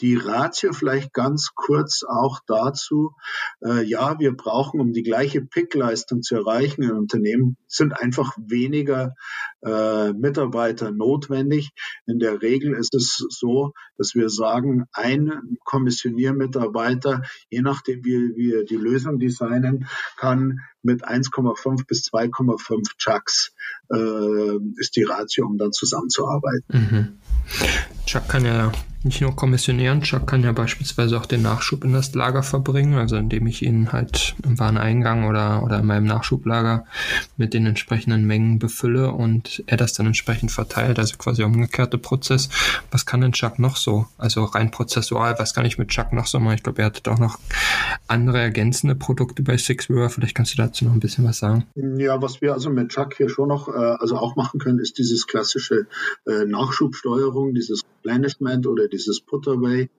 Die 0.00 0.16
Ratio 0.16 0.72
vielleicht 0.72 1.12
ganz 1.12 1.50
kurz 1.54 2.02
auch 2.02 2.40
dazu. 2.46 3.14
Äh, 3.64 3.84
ja, 3.84 4.18
wir 4.18 4.36
brauchen, 4.36 4.80
um 4.80 4.92
die 4.92 5.04
gleiche 5.04 5.40
Pickleistung 5.40 6.22
zu 6.22 6.34
erreichen 6.34 6.82
in 6.82 6.90
Unternehmen, 6.90 7.56
sind 7.68 7.92
einfach 7.92 8.36
weniger 8.36 9.14
äh, 9.64 10.12
Mitarbeiter 10.12 10.90
notwendig. 10.90 11.70
In 12.06 12.18
der 12.18 12.42
Regel 12.42 12.74
ist 12.74 12.94
es 12.94 13.24
so, 13.30 13.72
dass 13.96 14.14
wir 14.14 14.30
sagen, 14.30 14.84
ein 14.92 15.58
Kommissioniermitarbeiter, 15.64 17.22
je 17.48 17.62
nachdem 17.62 18.04
wie 18.04 18.34
wir 18.34 18.64
die 18.64 18.76
Lösung 18.76 19.20
designen, 19.20 19.86
kann 20.16 20.58
mit 20.82 21.06
1,5 21.06 21.86
bis 21.86 22.02
2,5 22.12 22.96
Chucks 22.98 23.52
äh, 23.92 24.58
ist 24.76 24.96
die 24.96 25.04
Ratio, 25.04 25.46
um 25.46 25.56
dann 25.56 25.72
zusammenzuarbeiten. 25.72 26.64
Mhm. 26.68 27.18
Chuck 28.06 28.28
kann 28.28 28.44
ja 28.44 28.72
nicht 29.04 29.20
nur 29.20 29.36
kommissionieren, 29.36 30.00
Chuck 30.00 30.26
kann 30.26 30.42
ja 30.42 30.52
beispielsweise 30.52 31.18
auch 31.18 31.26
den 31.26 31.42
Nachschub 31.42 31.84
in 31.84 31.92
das 31.92 32.14
Lager 32.14 32.42
verbringen, 32.42 32.94
also 32.94 33.16
indem 33.16 33.46
ich 33.46 33.62
ihn 33.62 33.92
halt 33.92 34.34
im 34.42 34.58
Wareneingang 34.58 35.28
oder, 35.28 35.62
oder 35.62 35.80
in 35.80 35.86
meinem 35.86 36.06
Nachschublager 36.06 36.86
mit 37.36 37.52
den 37.52 37.66
entsprechenden 37.66 38.26
Mengen 38.26 38.58
befülle 38.58 39.12
und 39.12 39.62
er 39.66 39.76
das 39.76 39.92
dann 39.92 40.06
entsprechend 40.06 40.50
verteilt, 40.50 40.98
also 40.98 41.16
quasi 41.18 41.42
umgekehrte 41.42 41.98
Prozess. 41.98 42.48
Was 42.90 43.04
kann 43.04 43.20
denn 43.20 43.32
Chuck 43.32 43.58
noch 43.58 43.76
so? 43.76 44.06
Also 44.16 44.44
rein 44.44 44.70
prozessual, 44.70 45.38
was 45.38 45.52
kann 45.52 45.66
ich 45.66 45.76
mit 45.76 45.88
Chuck 45.88 46.12
noch 46.12 46.26
so 46.26 46.40
machen? 46.40 46.54
Ich 46.54 46.62
glaube, 46.62 46.80
er 46.80 46.86
hat 46.86 47.06
auch 47.06 47.18
noch 47.18 47.38
andere 48.08 48.40
ergänzende 48.40 48.94
Produkte 48.94 49.42
bei 49.42 49.58
Six 49.58 49.90
River. 49.90 50.08
Vielleicht 50.08 50.34
kannst 50.34 50.54
du 50.54 50.56
dazu 50.56 50.86
noch 50.86 50.92
ein 50.92 51.00
bisschen 51.00 51.24
was 51.24 51.38
sagen. 51.38 51.66
Ja, 51.74 52.22
was 52.22 52.40
wir 52.40 52.54
also 52.54 52.70
mit 52.70 52.88
Chuck 52.88 53.14
hier 53.16 53.28
schon 53.28 53.48
noch, 53.48 53.68
äh, 53.68 53.72
also 53.72 54.16
auch 54.16 54.34
machen 54.34 54.60
können, 54.60 54.78
ist 54.78 54.96
dieses 54.96 55.26
klassische 55.26 55.86
äh, 56.26 56.46
Nachschubsteuerung, 56.46 57.54
dieses 57.54 57.82
Replenishment 58.04 58.66
oder 58.66 58.88
dieses 58.94 59.20
Putaway, 59.20 59.90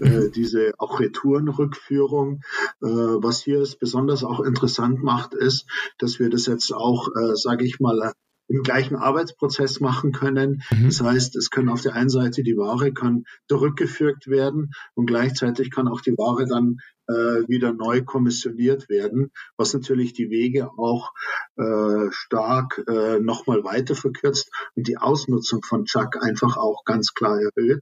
äh, 0.00 0.08
mhm. 0.08 0.32
diese 0.32 0.72
auch 0.78 1.00
Retourenrückführung. 1.00 2.42
Äh, 2.82 2.86
was 2.86 3.42
hier 3.42 3.60
ist 3.60 3.78
besonders 3.78 4.24
auch 4.24 4.40
interessant 4.40 5.02
macht, 5.02 5.34
ist, 5.34 5.66
dass 5.98 6.18
wir 6.18 6.30
das 6.30 6.46
jetzt 6.46 6.72
auch, 6.72 7.08
äh, 7.08 7.34
sage 7.34 7.64
ich 7.64 7.80
mal, 7.80 8.12
im 8.48 8.62
gleichen 8.62 8.96
Arbeitsprozess 8.96 9.80
machen 9.80 10.12
können. 10.12 10.62
Mhm. 10.70 10.84
Das 10.84 11.00
heißt, 11.00 11.36
es 11.36 11.50
können 11.50 11.68
auf 11.68 11.82
der 11.82 11.94
einen 11.94 12.08
Seite 12.08 12.42
die 12.42 12.56
Ware 12.56 12.92
kann 12.92 13.24
zurückgeführt 13.48 14.28
werden 14.28 14.70
und 14.94 15.06
gleichzeitig 15.06 15.70
kann 15.70 15.88
auch 15.88 16.00
die 16.00 16.16
Ware 16.16 16.46
dann 16.46 16.78
wieder 17.08 17.72
neu 17.72 18.02
kommissioniert 18.02 18.88
werden, 18.88 19.30
was 19.56 19.74
natürlich 19.74 20.12
die 20.12 20.30
Wege 20.30 20.70
auch 20.76 21.12
äh, 21.56 22.10
stark 22.10 22.82
äh, 22.88 23.20
nochmal 23.20 23.64
weiter 23.64 23.94
verkürzt 23.94 24.50
und 24.74 24.88
die 24.88 24.98
Ausnutzung 24.98 25.62
von 25.62 25.84
Chuck 25.84 26.22
einfach 26.22 26.56
auch 26.56 26.84
ganz 26.84 27.14
klar 27.14 27.40
erhöht. 27.40 27.80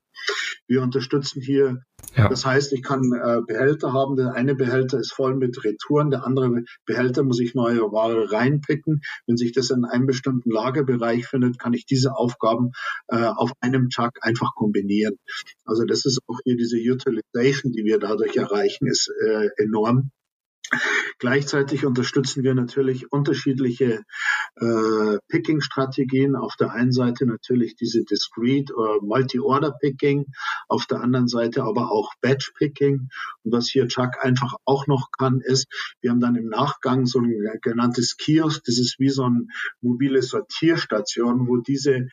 Wir 0.67 0.83
unterstützen 0.83 1.41
hier 1.41 1.83
ja. 2.17 2.29
Das 2.29 2.45
heißt, 2.47 2.73
ich 2.73 2.83
kann 2.83 3.13
äh, 3.13 3.41
Behälter 3.47 3.93
haben. 3.93 4.17
Der 4.17 4.35
eine 4.35 4.55
Behälter 4.55 4.99
ist 4.99 5.13
voll 5.13 5.35
mit 5.35 5.65
Retouren, 5.65 6.11
der 6.11 6.25
andere 6.25 6.63
Behälter 6.87 7.25
muss 7.25 7.41
ich 7.41 7.55
neue 7.55 7.81
Ware 7.81 8.31
reinpicken. 8.31 9.01
Wenn 9.27 9.37
sich 9.37 9.53
das 9.53 9.71
in 9.71 9.85
einem 9.85 10.07
bestimmten 10.07 10.51
Lagerbereich 10.51 11.27
findet, 11.27 11.59
kann 11.59 11.73
ich 11.73 11.87
diese 11.87 12.17
Aufgaben 12.17 12.71
äh, 13.09 13.25
auf 13.25 13.53
einem 13.61 13.89
Chuck 13.89 14.13
einfach 14.21 14.55
kombinieren. 14.55 15.17
Also 15.65 15.85
das 15.85 16.05
ist 16.05 16.21
auch 16.27 16.39
hier 16.45 16.57
diese 16.57 16.77
Utilization, 16.77 17.73
die 17.73 17.85
wir 17.85 17.99
dadurch 17.99 18.37
erreichen, 18.37 18.87
ist 18.87 19.11
äh, 19.23 19.49
enorm. 19.57 20.11
Gleichzeitig 21.19 21.85
unterstützen 21.85 22.43
wir 22.43 22.55
natürlich 22.55 23.13
unterschiedliche 23.13 24.03
äh, 24.57 25.19
Picking-Strategien. 25.29 26.37
Auf 26.37 26.57
der 26.57 26.73
einen 26.73 26.93
Seite 26.93 27.27
natürlich 27.27 27.77
diese 27.77 28.03
Discrete 28.05 28.75
oder 28.75 29.01
Multi-Order-Picking, 29.03 30.27
auf 30.69 30.87
der 30.87 31.01
anderen 31.01 31.29
Seite 31.29 31.63
aber 31.65 31.93
auch 31.93 32.13
Batch-Picking. 32.21 33.09
Und 33.43 33.53
was 33.53 33.69
hier 33.69 33.87
Chuck 33.89 34.25
einfach 34.25 34.55
auch 34.65 34.87
noch 34.87 35.11
kann, 35.17 35.41
ist, 35.41 35.67
wir 36.01 36.11
haben 36.11 36.21
dann 36.21 36.37
im 36.37 36.49
Nachgang 36.49 37.07
so 37.07 37.21
ein 37.21 37.33
genanntes 37.63 38.17
Kiosk, 38.17 38.65
das 38.65 38.79
ist 38.79 38.99
wie 38.99 39.11
so 39.11 39.25
eine 39.25 39.47
mobile 39.81 40.23
Sortierstation, 40.23 41.47
wo 41.47 41.59
diese 41.59 42.09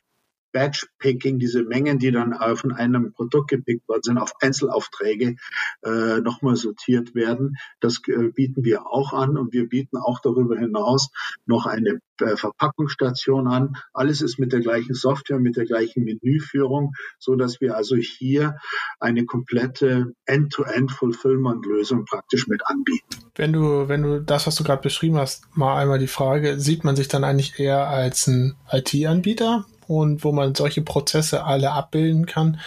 Batch-Picking, 0.52 1.38
diese 1.38 1.62
Mengen, 1.62 1.98
die 1.98 2.10
dann 2.10 2.34
von 2.56 2.72
einem 2.72 3.12
Produkt 3.12 3.48
gepickt 3.48 3.88
worden 3.88 4.02
sind, 4.02 4.18
auf 4.18 4.32
Einzelaufträge 4.40 5.36
äh, 5.84 6.20
nochmal 6.20 6.56
sortiert 6.56 7.14
werden. 7.14 7.56
Das 7.80 8.00
äh, 8.06 8.28
bieten 8.28 8.64
wir 8.64 8.86
auch 8.86 9.12
an 9.12 9.36
und 9.36 9.52
wir 9.52 9.68
bieten 9.68 9.96
auch 9.96 10.20
darüber 10.20 10.58
hinaus 10.58 11.10
noch 11.46 11.66
eine 11.66 12.00
äh, 12.20 12.36
Verpackungsstation 12.36 13.48
an. 13.48 13.76
Alles 13.92 14.22
ist 14.22 14.38
mit 14.38 14.52
der 14.52 14.60
gleichen 14.60 14.94
Software, 14.94 15.38
mit 15.38 15.56
der 15.56 15.64
gleichen 15.64 16.04
Menüführung, 16.04 16.92
so 17.18 17.34
dass 17.34 17.60
wir 17.60 17.76
also 17.76 17.96
hier 17.96 18.56
eine 19.00 19.24
komplette 19.24 20.14
End-to-End-Fulfillment-Lösung 20.26 22.04
praktisch 22.04 22.46
mit 22.46 22.66
anbieten. 22.66 23.06
Wenn 23.34 23.52
du, 23.52 23.88
wenn 23.88 24.02
du 24.02 24.20
das, 24.20 24.46
was 24.46 24.56
du 24.56 24.64
gerade 24.64 24.82
beschrieben 24.82 25.16
hast, 25.16 25.56
mal 25.56 25.80
einmal 25.80 25.98
die 25.98 26.06
Frage, 26.06 26.60
sieht 26.60 26.84
man 26.84 26.96
sich 26.96 27.08
dann 27.08 27.24
eigentlich 27.24 27.58
eher 27.58 27.88
als 27.88 28.26
ein 28.26 28.54
IT-Anbieter 28.70 29.66
und 29.92 30.24
wo 30.24 30.32
man 30.32 30.54
solche 30.54 30.82
Prozesse 30.82 31.44
alle 31.44 31.72
abbilden 31.72 32.26
kann. 32.26 32.58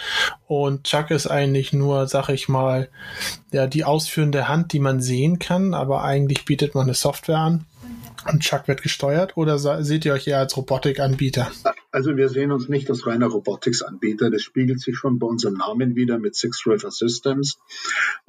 Und 0.46 0.84
Chuck 0.84 1.10
ist 1.10 1.26
eigentlich 1.26 1.72
nur, 1.72 2.06
sag 2.06 2.28
ich 2.28 2.48
mal, 2.48 2.88
ja, 3.52 3.66
die 3.66 3.84
ausführende 3.84 4.48
Hand, 4.48 4.72
die 4.72 4.78
man 4.78 5.00
sehen 5.00 5.38
kann, 5.38 5.74
aber 5.74 6.04
eigentlich 6.04 6.44
bietet 6.44 6.74
man 6.74 6.84
eine 6.84 6.94
Software 6.94 7.38
an. 7.38 7.66
Und 8.30 8.40
Chuck 8.42 8.66
wird 8.66 8.82
gesteuert 8.82 9.36
oder 9.36 9.58
seht 9.84 10.04
ihr 10.04 10.12
euch 10.12 10.26
eher 10.26 10.38
als 10.38 10.56
Robotikanbieter? 10.56 11.50
Also 11.92 12.16
wir 12.16 12.28
sehen 12.28 12.50
uns 12.52 12.68
nicht 12.68 12.90
als 12.90 13.06
reiner 13.06 13.26
Robotics-Anbieter. 13.26 14.30
Das 14.30 14.42
spiegelt 14.42 14.80
sich 14.80 14.96
schon 14.96 15.18
bei 15.18 15.26
unserem 15.26 15.54
Namen 15.54 15.94
wieder 15.94 16.18
mit 16.18 16.34
Six 16.34 16.66
River 16.66 16.90
Systems. 16.90 17.58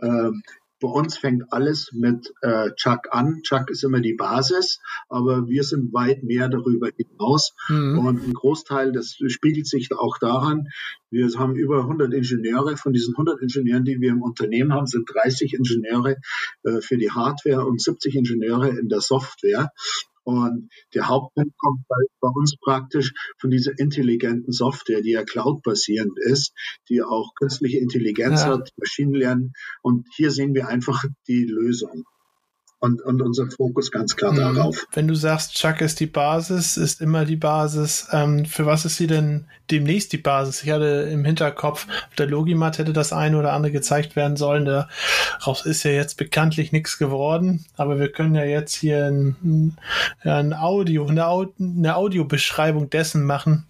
Ähm, 0.01 0.43
bei 0.79 0.87
uns 0.87 1.17
fängt 1.17 1.51
alles 1.51 1.91
mit 1.93 2.33
äh, 2.41 2.71
Chuck 2.75 3.07
an. 3.11 3.41
Chuck 3.43 3.69
ist 3.69 3.83
immer 3.83 3.99
die 3.99 4.13
Basis, 4.13 4.79
aber 5.09 5.47
wir 5.47 5.63
sind 5.63 5.93
weit 5.93 6.23
mehr 6.23 6.49
darüber 6.49 6.89
hinaus. 6.95 7.53
Mhm. 7.67 7.99
Und 7.99 8.27
ein 8.27 8.33
Großteil, 8.33 8.91
das 8.91 9.17
spiegelt 9.27 9.67
sich 9.67 9.89
auch 9.93 10.17
daran, 10.19 10.67
wir 11.09 11.27
haben 11.37 11.55
über 11.55 11.79
100 11.81 12.13
Ingenieure. 12.13 12.75
Von 12.75 12.93
diesen 12.93 13.13
100 13.13 13.41
Ingenieuren, 13.41 13.85
die 13.85 14.01
wir 14.01 14.11
im 14.11 14.21
Unternehmen 14.21 14.73
haben, 14.73 14.87
sind 14.87 15.09
30 15.13 15.53
Ingenieure 15.53 16.17
äh, 16.63 16.81
für 16.81 16.97
die 16.97 17.11
Hardware 17.11 17.65
und 17.65 17.81
70 17.81 18.15
Ingenieure 18.15 18.69
in 18.69 18.89
der 18.89 18.99
Software. 18.99 19.71
Und 20.27 20.67
der 20.93 21.07
Hauptpunkt 21.07 21.57
kommt 21.57 21.87
bei, 21.87 21.95
bei, 22.19 22.27
uns 22.27 22.57
praktisch 22.57 23.13
von 23.39 23.49
dieser 23.49 23.79
intelligenten 23.79 24.51
Software, 24.51 25.01
die 25.01 25.11
ja 25.11 25.23
cloud-basierend 25.23 26.19
ist, 26.19 26.51
die 26.89 27.01
auch 27.01 27.33
künstliche 27.35 27.77
Intelligenz 27.77 28.41
ja. 28.41 28.47
hat, 28.49 28.71
Maschinenlernen. 28.75 29.53
Und 29.81 30.05
hier 30.17 30.31
sehen 30.31 30.53
wir 30.53 30.67
einfach 30.67 31.05
die 31.29 31.45
Lösung 31.45 32.03
und, 32.79 33.01
und 33.01 33.21
unser 33.21 33.49
Fokus 33.49 33.91
ganz 33.91 34.15
klar 34.15 34.33
mhm. 34.33 34.55
darauf. 34.55 34.85
Wenn 34.93 35.07
du 35.07 35.15
sagst, 35.15 35.55
Chuck 35.55 35.81
ist 35.81 35.99
die 35.99 36.05
Basis, 36.05 36.77
ist 36.77 37.01
immer 37.01 37.25
die 37.25 37.35
Basis, 37.35 38.07
ähm, 38.11 38.45
für 38.45 38.65
was 38.65 38.85
ist 38.85 38.97
sie 38.97 39.07
denn 39.07 39.45
demnächst 39.71 40.13
die 40.13 40.17
Basis? 40.17 40.63
Ich 40.63 40.69
hatte 40.69 41.09
im 41.11 41.25
Hinterkopf, 41.25 41.87
auf 41.87 42.15
der 42.15 42.27
Logimat 42.27 42.77
hätte 42.77 42.93
das 42.93 43.13
eine 43.13 43.37
oder 43.37 43.53
andere 43.53 43.71
gezeigt 43.71 44.15
werden 44.15 44.37
sollen. 44.37 44.65
Daraus 44.65 45.65
ist 45.65 45.83
ja 45.83 45.91
jetzt 45.91 46.17
bekanntlich 46.17 46.71
nichts 46.71 46.97
geworden, 46.97 47.65
aber 47.77 47.99
wir 47.99 48.11
können 48.11 48.35
ja 48.35 48.45
jetzt 48.45 48.75
hier 48.75 49.07
ein, 49.07 49.77
ein 50.21 50.53
Audio, 50.53 51.07
eine, 51.07 51.25
eine 51.59 51.95
Audiobeschreibung 51.95 52.89
dessen 52.89 53.25
machen, 53.25 53.65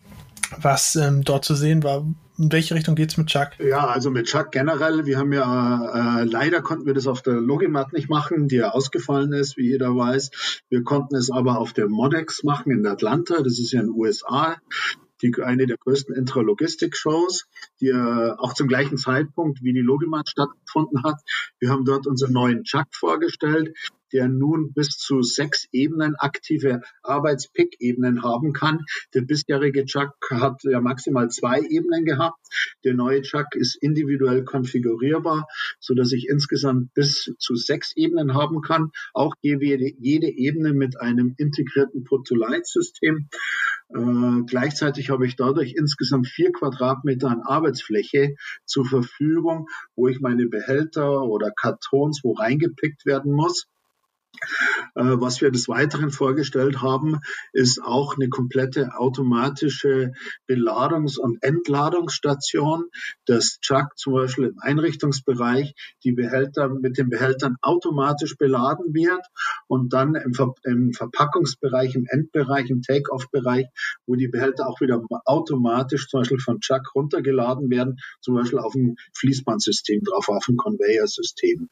was 0.62 0.96
ähm, 0.96 1.24
dort 1.24 1.46
zu 1.46 1.56
sehen 1.56 1.84
war, 1.84 2.06
in 2.38 2.52
welche 2.52 2.76
Richtung 2.76 2.96
geht 2.96 3.12
es 3.12 3.18
mit 3.18 3.28
Chuck? 3.28 3.50
Ja, 3.60 3.88
also 3.88 4.12
mit 4.12 4.28
Chuck 4.28 4.52
generell. 4.52 5.06
Wir 5.06 5.18
haben 5.18 5.34
ja, 5.34 6.22
äh, 6.22 6.24
leider 6.24 6.62
konnten 6.62 6.86
wir 6.86 6.94
das 6.94 7.08
auf 7.08 7.22
der 7.22 7.34
Logimat 7.34 7.94
nicht 7.94 8.10
machen, 8.10 8.48
die 8.48 8.58
ja 8.58 8.72
ausgefallen 8.72 9.34
ist, 9.34 9.58
wie 9.58 9.70
jeder 9.72 9.96
weiß. 9.96 10.62
Wir 10.70 10.84
konnten 10.84 11.16
es 11.16 11.32
aber 11.32 11.58
auf 11.58 11.74
der 11.74 11.90
Modex 11.90 12.44
machen 12.44 12.72
in 12.72 12.86
Atlanta. 12.86 13.42
Das 13.42 13.60
ist 13.60 13.72
ja 13.72 13.82
in 13.82 13.88
den 13.88 13.96
USA. 13.96 14.58
die, 15.24 15.34
eine 15.42 15.66
der 15.66 15.78
größten 15.78 16.16
Intralogistik-Shows, 16.16 17.48
die 17.82 17.88
äh, 17.88 18.32
auch 18.38 18.54
zum 18.54 18.68
gleichen 18.68 18.98
Zeitpunkt 18.98 19.64
wie 19.64 19.74
die 19.74 19.80
Logimat 19.80 20.30
stattgefunden 20.30 21.04
hat. 21.04 21.20
Wir 21.60 21.72
haben 21.72 21.86
dort 21.86 22.06
unseren 22.06 22.34
neuen 22.34 22.64
Chuck 22.64 22.88
vorgestellt, 22.92 23.76
der 24.14 24.28
nun 24.28 24.74
bis 24.74 24.90
zu 24.90 25.22
sechs 25.22 25.66
Ebenen 25.72 26.16
aktive 26.16 26.82
Arbeitspick-Ebenen 27.04 28.24
haben 28.24 28.54
kann. 28.54 28.86
Der 29.14 29.22
bisherige 29.22 29.86
Chuck 29.86 30.14
hat 30.30 30.64
ja 30.64 30.82
maximal 30.82 31.30
zwei 31.30 31.62
Ebenen 31.62 32.06
gehabt. 32.06 32.40
Der 32.84 32.94
neue 32.94 33.22
Chuck 33.22 33.56
ist 33.56 33.76
individuell 33.82 34.44
konfigurierbar, 34.44 35.48
so 35.80 35.94
dass 35.94 36.12
ich 36.12 36.28
insgesamt 36.30 36.94
bis 36.94 37.34
zu 37.40 37.56
sechs 37.56 37.96
Ebenen 37.96 38.34
haben 38.34 38.62
kann. 38.62 38.92
Auch 39.14 39.34
jede, 39.42 39.66
jede 39.66 40.28
Ebene 40.28 40.74
mit 40.74 41.00
einem 41.00 41.34
integrierten 41.38 42.04
Put-to-Light-System. 42.04 43.30
Äh, 43.90 44.44
gleichzeitig 44.48 45.10
habe 45.10 45.26
ich 45.26 45.36
dadurch 45.36 45.74
insgesamt 45.78 46.28
vier 46.28 46.52
Quadratmeter 46.52 47.30
an 47.30 47.42
Arbeitsfläche 47.42 48.36
zur 48.66 48.86
Verfügung, 48.86 49.68
wo 49.96 50.08
ich 50.08 50.20
meine 50.20 50.48
Behälter 50.48 51.24
oder 51.24 51.52
Kartons 51.52 52.22
wo 52.24 52.34
reingepickt 52.34 53.06
werden 53.06 53.34
muss. 53.34 53.68
Äh, 54.96 55.20
was 55.20 55.42
wir 55.42 55.52
des 55.52 55.68
Weiteren 55.68 56.10
vorgestellt 56.10 56.82
haben, 56.82 57.20
ist 57.54 57.82
auch 57.82 58.16
eine 58.16 58.30
komplette 58.30 58.98
automatische 58.98 60.14
Beladungs- 60.48 61.20
und 61.20 61.44
Entladungsstation, 61.44 62.86
dass 63.26 63.60
Chuck 63.62 63.98
zum 63.98 64.14
Beispiel 64.14 64.46
im 64.46 64.60
Einrichtungsbereich 64.60 65.74
die 66.04 66.14
Behälter 66.14 66.70
mit 66.70 66.98
den 66.98 67.10
Behältern 67.10 67.58
automatisch 67.62 68.38
beladen 68.38 68.94
wird 68.94 69.26
und 69.68 69.94
dann 69.94 70.16
im, 70.16 70.34
Ver 70.34 70.54
im 70.64 70.94
Verpackungsbereich, 70.94 71.96
im 71.96 72.06
Endbereich, 72.08 72.70
im 72.70 72.82
Take-off-Bereich, 72.82 73.68
wo 74.06 74.16
die 74.16 74.28
Behälter 74.28 74.68
auch 74.68 74.82
wieder 74.82 75.02
automatisch 75.26 76.08
zum 76.08 76.22
Beispiel 76.22 76.40
von 76.40 76.60
Chuck 76.60 76.96
runtergeladen 76.96 77.70
werden, 77.70 77.98
zum 78.22 78.36
Beispiel 78.36 78.60
auf 78.60 78.74
dem 78.74 78.96
Fließbandsystem 79.16 80.04
drauf, 80.04 80.30
auf 80.30 80.46
dem 80.46 80.58
Conveyor-System. 80.58 81.70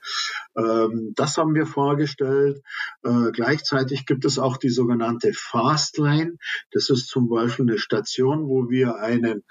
Ähm, 0.57 1.13
das 1.15 1.37
haben 1.37 1.55
wir 1.55 1.65
vorgestellt. 1.65 2.61
Äh, 3.03 3.31
gleichzeitig 3.31 4.05
gibt 4.05 4.25
es 4.25 4.39
auch 4.39 4.57
die 4.57 4.69
sogenannte 4.69 5.31
Fastlane. 5.33 6.37
Das 6.71 6.89
ist 6.89 7.07
zum 7.07 7.29
Beispiel 7.29 7.69
eine 7.69 7.77
Station, 7.77 8.47
wo 8.47 8.69
wir 8.69 8.95
einen 8.97 9.43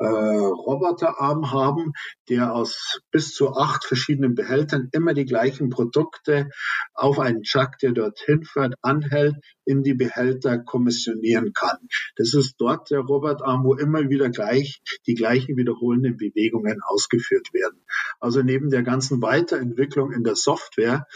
äh, 0.00 0.06
Roboterarm 0.06 1.52
haben, 1.52 1.92
der 2.28 2.54
aus 2.54 3.00
bis 3.10 3.34
zu 3.34 3.54
acht 3.54 3.84
verschiedenen 3.84 4.34
Behältern 4.34 4.88
immer 4.92 5.12
die 5.12 5.26
gleichen 5.26 5.68
Produkte 5.68 6.48
auf 6.94 7.18
einen 7.18 7.42
Chuck, 7.42 7.76
der 7.82 7.92
dorthin 7.92 8.44
fährt, 8.44 8.74
anhält, 8.80 9.36
in 9.66 9.82
die 9.82 9.94
Behälter 9.94 10.58
kommissionieren 10.58 11.52
kann. 11.52 11.76
Das 12.16 12.32
ist 12.32 12.54
dort 12.58 12.90
der 12.90 13.00
Roboterarm, 13.00 13.62
wo 13.62 13.74
immer 13.74 14.08
wieder 14.08 14.30
gleich 14.30 14.80
die 15.06 15.14
gleichen 15.14 15.56
wiederholenden 15.56 16.16
Bewegungen 16.16 16.80
ausgeführt 16.82 17.52
werden. 17.52 17.84
Also 18.20 18.42
neben 18.42 18.70
der 18.70 18.82
ganzen 18.82 19.20
Weiterentwicklung 19.20 20.12
in 20.12 20.24
der 20.24 20.34
Software 20.34 21.06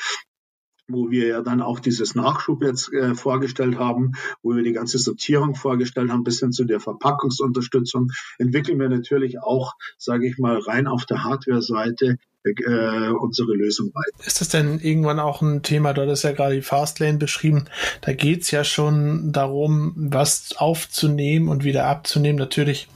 wo 0.89 1.11
wir 1.11 1.27
ja 1.27 1.43
dann 1.43 1.63
auch 1.63 1.81
dieses 1.81 2.15
Nachschub 2.15 2.63
jetzt 2.63 2.93
äh, 2.93 3.15
vorgestellt 3.15 3.79
haben, 3.79 4.13
wo 4.43 4.55
wir 4.55 4.63
die 4.63 4.73
ganze 4.73 4.99
Sortierung 4.99 5.55
vorgestellt 5.55 6.11
haben, 6.11 6.25
bis 6.25 6.41
hin 6.41 6.53
zu 6.53 6.65
der 6.65 6.81
Verpackungsunterstützung, 6.81 8.11
entwickeln 8.39 8.79
wir 8.79 8.89
natürlich 8.89 9.41
auch, 9.41 9.75
sage 9.99 10.29
ich 10.29 10.39
mal, 10.39 10.59
rein 10.59 10.87
auf 10.87 11.07
der 11.07 11.25
Hardware-Seite 11.25 12.19
äh, 12.45 13.09
unsere 13.09 13.55
Lösung 13.55 13.93
weiter. 13.95 14.27
Ist 14.27 14.41
das 14.41 14.49
denn 14.49 14.79
irgendwann 14.81 15.19
auch 15.19 15.41
ein 15.41 15.63
Thema, 15.63 15.95
du 15.95 16.03
hattest 16.03 16.25
ja 16.25 16.33
gerade 16.33 16.57
die 16.57 16.63
Fastlane 16.63 17.19
beschrieben, 17.19 17.65
da 18.03 18.13
geht's 18.13 18.51
ja 18.51 18.65
schon 18.65 19.33
darum, 19.33 19.95
was 19.97 20.55
aufzunehmen 20.57 21.49
und 21.49 21.65
wieder 21.65 21.87
abzunehmen. 21.87 22.39
Natürlich 22.39 22.89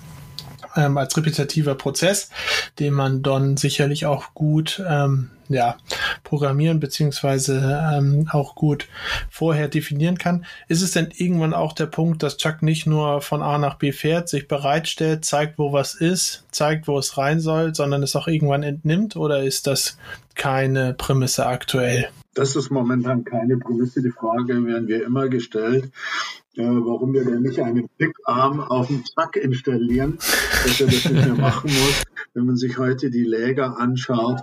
ähm, 0.77 0.98
als 0.98 1.16
repetitiver 1.16 1.74
Prozess, 1.74 2.31
den 2.79 2.92
man 2.92 3.22
dann 3.22 3.57
sicherlich 3.57 4.05
auch 4.05 4.35
gut 4.35 4.83
ähm, 4.87 5.31
ja, 5.49 5.77
programmieren 6.25 6.81
beziehungsweise 6.81 7.81
ähm, 7.93 8.29
auch 8.31 8.55
gut 8.55 8.87
vorher 9.31 9.69
definieren 9.69 10.19
kann. 10.19 10.45
Ist 10.69 10.83
es 10.83 10.93
denn 10.93 11.09
irgendwann 11.15 11.55
auch 11.55 11.73
der 11.73 11.87
Punkt, 11.87 12.23
dass 12.23 12.37
Chuck 12.37 12.63
nicht 12.63 12.87
nur 12.87 13.21
von 13.21 13.43
A 13.43 13.59
nach 13.59 13.77
B 13.77 13.93
fährt, 13.93 14.29
sich 14.29 14.49
bereitstellt, 14.49 15.25
zeigt, 15.25 15.59
wo 15.59 15.73
was 15.73 15.95
ist, 15.95 16.45
zeigt, 16.51 16.89
wo 16.89 16.99
es 16.99 17.19
rein 17.19 17.41
soll, 17.41 17.75
sondern 17.75 18.03
es 18.03 18.17
auch 18.17 18.29
irgendwann 18.29 18.63
entnimmt 18.63 19.17
oder 19.17 19.43
ist 19.43 19.67
das 19.67 19.99
keine 20.35 20.95
Prämisse 20.95 21.47
aktuell? 21.47 22.09
Das 22.35 22.55
ist 22.55 22.71
momentan 22.71 23.25
keine 23.25 23.57
Prämisse. 23.57 24.01
Die 24.01 24.11
Frage 24.11 24.65
werden 24.65 24.87
wir 24.87 25.05
immer 25.05 25.29
gestellt 25.29 25.91
äh, 26.59 26.65
warum 26.65 27.13
wir 27.13 27.25
denn 27.25 27.43
nicht 27.43 27.61
einen 27.61 27.89
Pickarm 27.99 28.61
auf 28.61 28.89
dem 28.89 29.05
Zack 29.05 29.37
installieren, 29.37 30.19
dass 30.19 30.81
er 30.81 30.87
das 30.87 31.09
nicht 31.09 31.13
mehr 31.13 31.35
machen 31.37 31.71
muss. 31.71 32.03
Wenn 32.35 32.47
man 32.47 32.57
sich 32.57 32.79
heute 32.79 33.11
die 33.11 33.23
Läger 33.23 33.79
anschaut, 33.79 34.41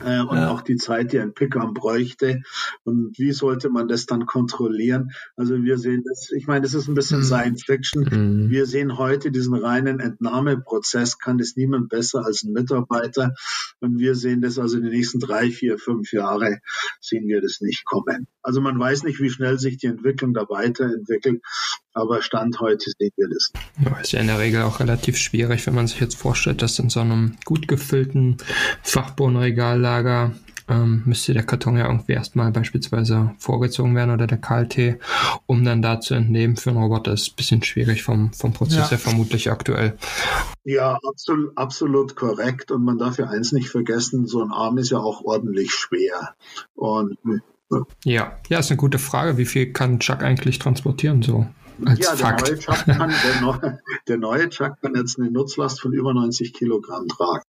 äh, 0.00 0.20
und 0.20 0.36
ja. 0.38 0.50
auch 0.50 0.62
die 0.62 0.76
Zeit, 0.76 1.12
die 1.12 1.18
ein 1.18 1.34
Pickarm 1.34 1.74
bräuchte. 1.74 2.40
Und 2.84 3.18
wie 3.18 3.32
sollte 3.32 3.68
man 3.68 3.88
das 3.88 4.06
dann 4.06 4.26
kontrollieren? 4.26 5.10
Also 5.36 5.62
wir 5.62 5.78
sehen 5.78 6.02
das, 6.06 6.30
ich 6.30 6.46
meine, 6.46 6.62
das 6.62 6.74
ist 6.74 6.88
ein 6.88 6.94
bisschen 6.94 7.18
mhm. 7.18 7.24
Science 7.24 7.64
Fiction. 7.64 8.02
Mhm. 8.10 8.50
Wir 8.50 8.66
sehen 8.66 8.96
heute 8.96 9.30
diesen 9.30 9.54
reinen 9.54 10.00
Entnahmeprozess, 10.00 11.18
kann 11.18 11.38
das 11.38 11.56
niemand 11.56 11.88
besser 11.88 12.24
als 12.24 12.42
ein 12.42 12.52
Mitarbeiter. 12.52 13.34
Und 13.80 13.98
wir 13.98 14.14
sehen 14.14 14.40
das 14.40 14.58
also 14.58 14.78
in 14.78 14.84
den 14.84 14.92
nächsten 14.92 15.20
drei, 15.20 15.50
vier, 15.50 15.78
fünf 15.78 16.12
Jahre 16.12 16.60
sehen 17.00 17.26
wir 17.26 17.40
das 17.42 17.60
nicht 17.60 17.84
kommen. 17.84 18.26
Also 18.42 18.60
man 18.60 18.78
weiß 18.78 19.02
nicht, 19.04 19.20
wie 19.20 19.30
schnell 19.30 19.58
sich 19.58 19.76
die 19.76 19.86
Entwicklung 19.86 20.34
da 20.34 20.48
weiterentwickelt. 20.48 21.42
Aber 21.94 22.22
Stand 22.22 22.58
heute 22.60 22.90
sehen 22.98 23.12
wir 23.16 23.28
das. 23.28 23.52
Ja, 23.84 23.98
ist 24.00 24.12
ja 24.12 24.20
in 24.20 24.26
der 24.26 24.38
Regel 24.38 24.62
auch 24.62 24.80
relativ 24.80 25.16
schwierig, 25.18 25.66
wenn 25.66 25.74
man 25.74 25.86
sich 25.86 26.00
jetzt 26.00 26.16
vorstellt, 26.16 26.62
dass 26.62 26.78
in 26.78 26.90
so 26.90 27.00
einem 27.00 27.36
gut 27.44 27.68
gefüllten 27.68 28.38
Fachbohnenregallager 28.82 30.32
ähm, 30.68 31.02
müsste 31.04 31.34
der 31.34 31.42
Karton 31.42 31.76
ja 31.76 31.86
irgendwie 31.86 32.12
erstmal 32.12 32.50
beispielsweise 32.50 33.34
vorgezogen 33.38 33.94
werden 33.94 34.12
oder 34.12 34.26
der 34.26 34.38
KLT, 34.38 34.98
um 35.46 35.64
dann 35.64 35.82
da 35.82 36.00
zu 36.00 36.14
entnehmen 36.14 36.56
für 36.56 36.70
einen 36.70 36.78
Roboter. 36.78 37.12
ist 37.12 37.32
ein 37.32 37.36
bisschen 37.36 37.62
schwierig 37.62 38.02
vom, 38.02 38.32
vom 38.32 38.52
Prozess 38.52 38.76
ja. 38.76 38.90
her 38.90 38.98
vermutlich 38.98 39.50
aktuell. 39.50 39.96
Ja, 40.64 40.98
absolut, 41.06 41.56
absolut 41.56 42.16
korrekt. 42.16 42.70
Und 42.70 42.84
man 42.84 42.98
darf 42.98 43.18
ja 43.18 43.26
eins 43.26 43.52
nicht 43.52 43.68
vergessen, 43.68 44.26
so 44.26 44.42
ein 44.42 44.52
Arm 44.52 44.78
ist 44.78 44.90
ja 44.90 44.98
auch 44.98 45.22
ordentlich 45.24 45.72
schwer. 45.72 46.34
Und 46.74 47.18
ja, 48.04 48.38
ja, 48.48 48.58
ist 48.58 48.70
eine 48.70 48.76
gute 48.76 48.98
Frage. 48.98 49.38
Wie 49.38 49.46
viel 49.46 49.72
kann 49.72 49.98
Chuck 49.98 50.22
eigentlich 50.22 50.58
transportieren 50.58 51.22
so? 51.22 51.46
Als 51.84 51.98
ja, 51.98 52.14
der 52.14 52.32
neue, 52.32 52.58
Chuck 52.58 52.84
kann, 52.86 53.10
der, 53.10 53.40
neue, 53.40 53.78
der 54.08 54.16
neue 54.18 54.48
Chuck 54.48 54.80
kann 54.80 54.94
jetzt 54.94 55.18
eine 55.18 55.30
Nutzlast 55.30 55.80
von 55.80 55.92
über 55.92 56.14
90 56.14 56.52
Kilogramm 56.52 57.08
tragen. 57.08 57.42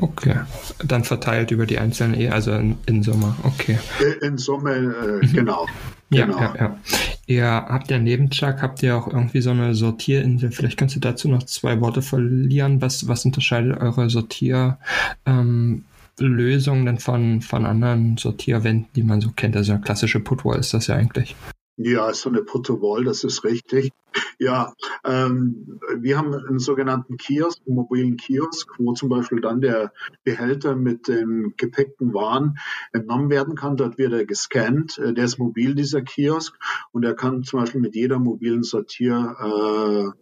Okay, 0.00 0.36
dann 0.84 1.04
verteilt 1.04 1.50
über 1.50 1.66
die 1.66 1.78
einzelnen 1.78 2.18
E, 2.18 2.28
also 2.28 2.52
in, 2.52 2.78
in 2.86 3.02
Summe, 3.02 3.34
okay. 3.42 3.78
Äh, 4.00 4.26
in 4.26 4.38
Summe, 4.38 4.72
äh, 4.72 5.26
mhm. 5.26 5.32
genau. 5.32 5.66
Ja, 6.10 6.26
genau. 6.26 6.40
ja, 6.40 6.54
ja. 6.58 6.78
Ihr 7.26 7.46
habt 7.46 7.90
ja 7.90 7.98
neben 7.98 8.30
Chuck, 8.30 8.62
habt 8.62 8.82
ihr 8.82 8.96
auch 8.96 9.06
irgendwie 9.06 9.40
so 9.40 9.50
eine 9.50 9.74
Sortierinsel. 9.74 10.50
Vielleicht 10.50 10.76
kannst 10.76 10.96
du 10.96 11.00
dazu 11.00 11.28
noch 11.28 11.44
zwei 11.44 11.80
Worte 11.80 12.02
verlieren. 12.02 12.82
Was, 12.82 13.06
was 13.06 13.24
unterscheidet 13.24 13.80
eure 13.80 14.10
Sortier, 14.10 14.78
ähm, 15.26 15.84
Lösungen 16.18 16.86
denn 16.86 16.98
von, 16.98 17.40
von 17.40 17.64
anderen 17.64 18.16
Sortierwänden, 18.16 18.88
die 18.94 19.04
man 19.04 19.20
so 19.20 19.30
kennt? 19.30 19.56
Also 19.56 19.72
eine 19.72 19.80
klassische 19.80 20.18
Putwall 20.18 20.58
ist 20.58 20.74
das 20.74 20.88
ja 20.88 20.96
eigentlich. 20.96 21.36
Ja, 21.82 22.12
so 22.12 22.28
eine 22.28 22.42
Putwall, 22.42 23.04
das 23.04 23.24
ist 23.24 23.42
richtig. 23.42 23.90
Ja, 24.38 24.74
ähm, 25.02 25.80
wir 25.96 26.18
haben 26.18 26.34
einen 26.34 26.58
sogenannten 26.58 27.16
Kiosk, 27.16 27.62
einen 27.66 27.76
mobilen 27.76 28.18
Kiosk, 28.18 28.68
wo 28.78 28.92
zum 28.92 29.08
Beispiel 29.08 29.40
dann 29.40 29.62
der 29.62 29.90
Behälter 30.22 30.76
mit 30.76 31.08
den 31.08 31.54
gepackten 31.56 32.12
Waren 32.12 32.58
entnommen 32.92 33.30
werden 33.30 33.54
kann. 33.54 33.78
Dort 33.78 33.96
wird 33.96 34.12
er 34.12 34.26
gescannt. 34.26 34.98
Äh, 34.98 35.14
der 35.14 35.24
ist 35.24 35.38
mobil, 35.38 35.74
dieser 35.74 36.02
Kiosk, 36.02 36.54
und 36.92 37.02
er 37.02 37.14
kann 37.14 37.44
zum 37.44 37.60
Beispiel 37.60 37.80
mit 37.80 37.94
jeder 37.94 38.18
mobilen 38.18 38.62
Sortierwand 38.62 40.14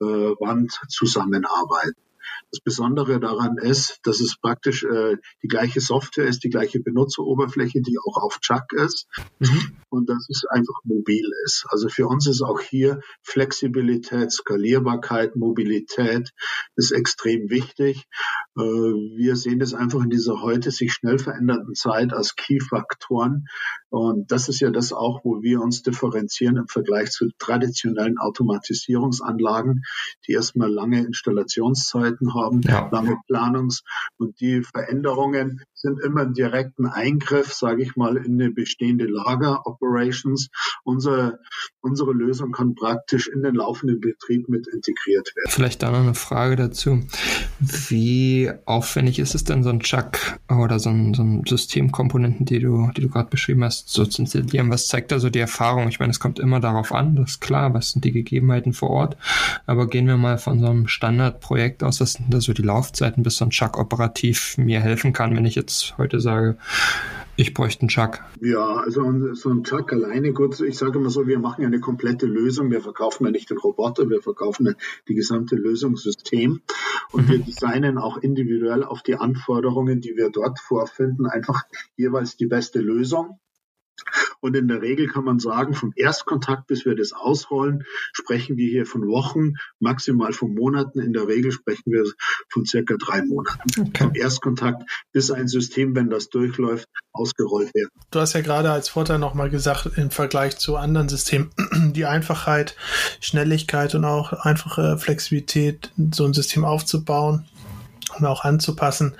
äh, 0.00 0.04
äh, 0.04 0.88
zusammenarbeiten. 0.88 2.00
Das 2.52 2.60
Besondere 2.60 3.18
daran 3.18 3.56
ist, 3.56 3.98
dass 4.02 4.20
es 4.20 4.36
praktisch 4.38 4.84
äh, 4.84 5.16
die 5.42 5.48
gleiche 5.48 5.80
Software 5.80 6.26
ist, 6.26 6.44
die 6.44 6.50
gleiche 6.50 6.80
Benutzeroberfläche, 6.80 7.80
die 7.80 7.96
auch 7.98 8.22
auf 8.22 8.40
Chuck 8.40 8.74
ist 8.74 9.06
mhm. 9.38 9.78
und 9.88 10.10
dass 10.10 10.28
es 10.28 10.44
einfach 10.50 10.74
mobil 10.84 11.24
ist. 11.46 11.64
Also 11.70 11.88
für 11.88 12.06
uns 12.06 12.26
ist 12.26 12.42
auch 12.42 12.60
hier 12.60 13.00
Flexibilität, 13.22 14.30
Skalierbarkeit, 14.32 15.34
Mobilität 15.34 16.30
ist 16.76 16.92
extrem 16.92 17.48
wichtig. 17.48 18.04
Äh, 18.58 18.60
wir 18.60 19.36
sehen 19.36 19.58
das 19.58 19.72
einfach 19.72 20.02
in 20.02 20.10
dieser 20.10 20.42
heute 20.42 20.70
sich 20.70 20.92
schnell 20.92 21.18
verändernden 21.18 21.74
Zeit 21.74 22.12
als 22.12 22.36
Key-Faktoren 22.36 23.46
und 23.92 24.32
das 24.32 24.48
ist 24.48 24.60
ja 24.60 24.70
das 24.70 24.94
auch, 24.94 25.20
wo 25.22 25.42
wir 25.42 25.60
uns 25.60 25.82
differenzieren 25.82 26.56
im 26.56 26.66
Vergleich 26.66 27.10
zu 27.10 27.28
traditionellen 27.38 28.16
Automatisierungsanlagen, 28.16 29.82
die 30.26 30.32
erstmal 30.32 30.72
lange 30.72 31.04
Installationszeiten 31.04 32.32
haben 32.32 32.62
ja. 32.62 32.88
lange 32.90 33.18
Planungs- 33.28 33.82
und 34.16 34.40
die 34.40 34.62
Veränderungen 34.62 35.62
sind 35.82 36.00
immer 36.02 36.22
einen 36.22 36.32
direkten 36.32 36.86
Eingriff, 36.86 37.52
sage 37.52 37.82
ich 37.82 37.96
mal, 37.96 38.16
in 38.16 38.40
eine 38.40 38.50
bestehende 38.50 39.06
Lager-Operations. 39.06 40.48
Unser, 40.84 41.38
unsere 41.80 42.12
Lösung 42.12 42.52
kann 42.52 42.74
praktisch 42.74 43.28
in 43.28 43.42
den 43.42 43.56
laufenden 43.56 44.00
Betrieb 44.00 44.48
mit 44.48 44.68
integriert 44.68 45.32
werden. 45.34 45.50
Vielleicht 45.50 45.82
da 45.82 45.90
noch 45.90 46.00
eine 46.00 46.14
Frage 46.14 46.56
dazu. 46.56 47.00
Wie 47.60 48.50
aufwendig 48.64 49.18
ist 49.18 49.34
es 49.34 49.44
denn, 49.44 49.62
so 49.62 49.70
ein 49.70 49.80
Chuck 49.80 50.18
oder 50.48 50.78
so 50.78 50.90
ein, 50.90 51.14
so 51.14 51.22
ein 51.22 51.42
Systemkomponenten, 51.46 52.46
die 52.46 52.60
du, 52.60 52.90
die 52.96 53.02
du 53.02 53.08
gerade 53.08 53.28
beschrieben 53.28 53.64
hast, 53.64 53.88
so 53.88 54.06
zu 54.06 54.22
installieren? 54.22 54.70
Was 54.70 54.86
zeigt 54.86 55.10
da 55.10 55.18
so 55.18 55.30
die 55.30 55.40
Erfahrung? 55.40 55.88
Ich 55.88 55.98
meine, 55.98 56.10
es 56.10 56.20
kommt 56.20 56.38
immer 56.38 56.60
darauf 56.60 56.92
an, 56.92 57.16
das 57.16 57.32
ist 57.32 57.40
klar, 57.40 57.74
was 57.74 57.90
sind 57.90 58.04
die 58.04 58.12
Gegebenheiten 58.12 58.72
vor 58.72 58.90
Ort. 58.90 59.16
Aber 59.66 59.88
gehen 59.88 60.06
wir 60.06 60.16
mal 60.16 60.38
von 60.38 60.60
so 60.60 60.66
einem 60.66 60.86
Standardprojekt 60.86 61.82
aus, 61.82 62.00
was 62.00 62.12
sind 62.14 62.32
da 62.32 62.40
so 62.40 62.52
die 62.52 62.62
Laufzeiten, 62.62 63.24
bis 63.24 63.36
so 63.36 63.44
ein 63.44 63.50
Chuck 63.50 63.78
operativ 63.78 64.56
mir 64.58 64.80
helfen 64.80 65.12
kann, 65.12 65.34
wenn 65.34 65.44
ich 65.44 65.56
jetzt 65.56 65.71
heute 65.98 66.20
sage, 66.20 66.58
ich 67.36 67.54
bräuchte 67.54 67.82
einen 67.82 67.88
Chuck. 67.88 68.20
Ja, 68.40 68.76
also 68.76 69.34
so 69.34 69.50
ein 69.50 69.64
Chuck 69.64 69.92
alleine, 69.92 70.32
gut, 70.32 70.60
ich 70.60 70.76
sage 70.76 70.98
immer 70.98 71.10
so, 71.10 71.26
wir 71.26 71.38
machen 71.38 71.62
ja 71.62 71.68
eine 71.68 71.80
komplette 71.80 72.26
Lösung. 72.26 72.70
Wir 72.70 72.82
verkaufen 72.82 73.24
ja 73.24 73.30
nicht 73.30 73.50
den 73.50 73.58
Roboter, 73.58 74.08
wir 74.10 74.20
verkaufen 74.20 74.66
ja 74.66 74.72
die 75.08 75.14
gesamte 75.14 75.56
Lösungssystem 75.56 76.60
und 77.12 77.26
mhm. 77.26 77.30
wir 77.30 77.38
designen 77.38 77.98
auch 77.98 78.18
individuell 78.18 78.84
auf 78.84 79.02
die 79.02 79.16
Anforderungen, 79.16 80.00
die 80.00 80.16
wir 80.16 80.30
dort 80.30 80.60
vorfinden, 80.60 81.26
einfach 81.26 81.62
jeweils 81.96 82.36
die 82.36 82.46
beste 82.46 82.80
Lösung. 82.80 83.38
Und 84.42 84.56
in 84.56 84.66
der 84.66 84.82
Regel 84.82 85.06
kann 85.06 85.24
man 85.24 85.38
sagen, 85.38 85.72
vom 85.72 85.92
Erstkontakt 85.94 86.66
bis 86.66 86.84
wir 86.84 86.96
das 86.96 87.12
ausrollen, 87.12 87.84
sprechen 88.12 88.56
wir 88.56 88.68
hier 88.68 88.86
von 88.86 89.06
Wochen, 89.06 89.54
maximal 89.78 90.32
von 90.32 90.52
Monaten. 90.52 90.98
In 90.98 91.12
der 91.12 91.28
Regel 91.28 91.52
sprechen 91.52 91.92
wir 91.92 92.04
von 92.48 92.66
circa 92.66 92.96
drei 92.98 93.22
Monaten. 93.22 93.60
Okay. 93.80 94.04
Vom 94.04 94.14
Erstkontakt 94.14 94.82
bis 95.12 95.30
ein 95.30 95.46
System, 95.46 95.94
wenn 95.94 96.10
das 96.10 96.28
durchläuft, 96.28 96.88
ausgerollt 97.12 97.72
wird. 97.72 97.88
Du 98.10 98.18
hast 98.18 98.32
ja 98.32 98.40
gerade 98.40 98.72
als 98.72 98.88
Vorteil 98.88 99.20
nochmal 99.20 99.48
gesagt, 99.48 99.90
im 99.96 100.10
Vergleich 100.10 100.58
zu 100.58 100.76
anderen 100.76 101.08
Systemen, 101.08 101.50
die 101.94 102.06
Einfachheit, 102.06 102.74
Schnelligkeit 103.20 103.94
und 103.94 104.04
auch 104.04 104.32
einfache 104.32 104.98
Flexibilität, 104.98 105.92
so 106.12 106.24
ein 106.24 106.34
System 106.34 106.64
aufzubauen 106.64 107.46
und 108.18 108.26
auch 108.26 108.44
anzupassen. 108.44 109.16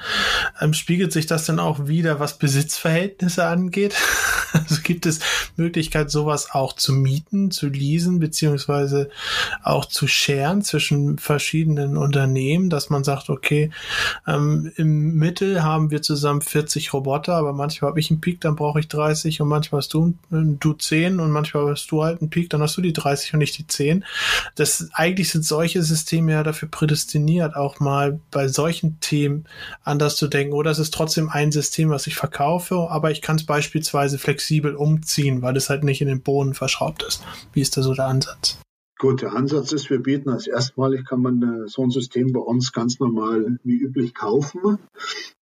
Ähm, 0.61 0.75
spiegelt 0.75 1.12
sich 1.12 1.27
das 1.27 1.47
dann 1.47 1.59
auch 1.59 1.87
wieder, 1.87 2.21
was 2.21 2.38
Besitzverhältnisse 2.38 3.45
angeht? 3.45 3.95
also 4.53 4.77
gibt 4.83 5.07
es 5.07 5.21
Möglichkeit, 5.57 6.11
sowas 6.11 6.51
auch 6.53 6.75
zu 6.75 6.92
mieten, 6.92 7.51
zu 7.51 7.68
leasen, 7.68 8.18
beziehungsweise 8.18 9.11
auch 9.62 9.87
zu 9.87 10.07
sharen 10.07 10.62
zwischen 10.62 11.18
verschiedenen 11.18 11.97
Unternehmen, 11.97 12.71
dass 12.71 12.90
man 12.90 13.05
sagt, 13.05 13.31
okay, 13.31 13.71
ähm, 14.27 14.73
im 14.77 15.14
Mittel 15.14 15.62
haben 15.62 15.90
wir 15.90 16.03
zusammen 16.03 16.42
40 16.42 16.92
Roboter, 16.92 17.35
aber 17.35 17.53
manchmal 17.53 17.90
habe 17.90 18.01
ich 18.01 18.11
einen 18.11 18.21
Peak, 18.21 18.40
dann 18.40 18.57
brauche 18.57 18.81
ich 18.81 18.88
30 18.88 19.40
und 19.40 19.49
manchmal 19.49 19.81
hast 19.81 19.95
du, 19.95 20.14
du 20.31 20.73
10 20.73 21.21
und 21.21 21.31
manchmal 21.31 21.71
hast 21.71 21.90
du 21.90 22.03
halt 22.03 22.21
einen 22.21 22.31
Peak, 22.31 22.51
dann 22.51 22.62
hast 22.62 22.77
du 22.77 22.83
die 22.83 22.92
30 22.92 23.35
und 23.35 23.38
nicht 23.38 23.57
die 23.59 23.66
10. 23.66 24.05
Das, 24.55 24.88
eigentlich 24.92 25.31
sind 25.31 25.45
solche 25.45 25.83
Systeme 25.83 26.33
ja 26.33 26.42
dafür 26.42 26.68
prädestiniert, 26.68 27.57
auch 27.57 27.81
mal 27.81 28.21
bei 28.31 28.49
solchen 28.49 28.82
Themen 29.01 29.47
anders 29.83 30.16
zu 30.16 30.29
denken? 30.29 30.55
Oder 30.55 30.71
es 30.71 30.79
ist 30.79 30.95
trotzdem 30.95 31.29
ein 31.29 31.53
System, 31.53 31.90
was 31.90 32.07
ich 32.07 32.16
verkaufe, 32.16 32.88
aber 32.90 33.11
ich 33.11 33.23
kann 33.23 33.37
es 33.37 33.47
beispielsweise 33.47 34.18
flexibel 34.18 34.75
umziehen, 34.75 35.42
weil 35.42 35.57
es 35.57 35.71
halt 35.71 35.85
nicht 35.85 36.01
in 36.01 36.09
den 36.09 36.23
Boden 36.23 36.55
verschraubt 36.55 37.03
ist. 37.03 37.23
Wie 37.53 37.61
ist 37.61 37.77
da 37.77 37.83
so 37.83 37.95
der 37.95 38.07
Ansatz? 38.07 38.59
Gut, 39.03 39.21
der 39.21 39.35
Ansatz 39.35 39.73
ist, 39.73 39.90
wir 39.90 40.01
bieten 40.01 40.31
als 40.31 40.47
erstmalig, 40.47 41.05
kann 41.05 41.21
man 41.21 41.42
äh, 41.42 41.68
so 41.68 41.83
ein 41.83 41.90
System 41.90 42.33
bei 42.33 42.38
uns 42.38 42.71
ganz 42.71 43.01
normal 43.01 43.59
wie 43.64 43.79
üblich 43.79 44.14
kaufen. 44.14 44.79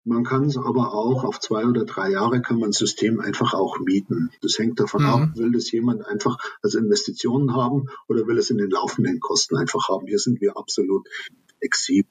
Man 0.05 0.23
kann 0.23 0.45
es 0.45 0.55
aber 0.55 0.93
auch 0.93 1.25
auf 1.25 1.41
zwei 1.41 1.65
oder 1.65 1.83
drei 1.83 2.09
Jahre 2.09 2.41
kann 2.41 2.57
man 2.57 2.69
das 2.69 2.77
System 2.77 3.19
einfach 3.19 3.53
auch 3.53 3.77
mieten. 3.79 4.31
Das 4.41 4.57
hängt 4.57 4.79
davon 4.79 5.03
mhm. 5.03 5.09
ab, 5.09 5.29
will 5.35 5.51
das 5.51 5.69
jemand 5.71 6.07
einfach 6.07 6.37
als 6.61 6.75
Investitionen 6.75 7.53
haben 7.53 7.89
oder 8.07 8.25
will 8.27 8.37
es 8.37 8.49
in 8.49 8.59
den 8.59 8.69
laufenden 8.69 9.19
Kosten 9.19 9.57
einfach 9.57 9.89
haben. 9.89 10.07
Hier 10.07 10.19
sind 10.19 10.39
wir 10.39 10.55
absolut 10.55 11.09
flexibel. 11.57 12.09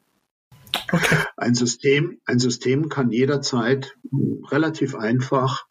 Okay. 0.90 1.16
Ein 1.36 1.54
System, 1.54 2.20
ein 2.24 2.38
System 2.38 2.88
kann 2.88 3.10
jederzeit 3.10 3.94
relativ 4.50 4.94
einfach, 4.94 5.66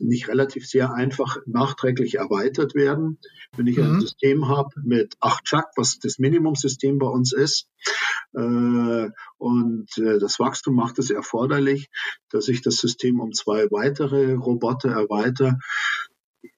nicht 0.00 0.28
relativ 0.28 0.66
sehr 0.66 0.92
einfach 0.92 1.38
nachträglich 1.46 2.16
erweitert 2.16 2.74
werden. 2.74 3.18
Wenn 3.56 3.66
ich 3.66 3.76
mhm. 3.76 3.84
ein 3.84 4.00
System 4.00 4.48
habe 4.48 4.70
mit 4.82 5.14
8 5.20 5.44
Chuck, 5.44 5.66
was 5.76 5.98
das 5.98 6.18
Minimumsystem 6.18 6.98
bei 6.98 7.06
uns 7.06 7.32
ist, 7.32 7.68
äh, 8.34 9.10
und 9.38 9.86
äh, 9.98 10.18
das 10.18 10.38
Wachstum 10.38 10.74
macht 10.74 10.98
es 10.98 11.10
erforderlich, 11.10 11.88
dass 12.30 12.48
ich 12.48 12.60
das 12.62 12.76
System 12.76 13.20
um 13.20 13.32
zwei 13.32 13.66
weitere 13.70 14.34
Roboter 14.34 14.90
erweitere. 14.90 15.54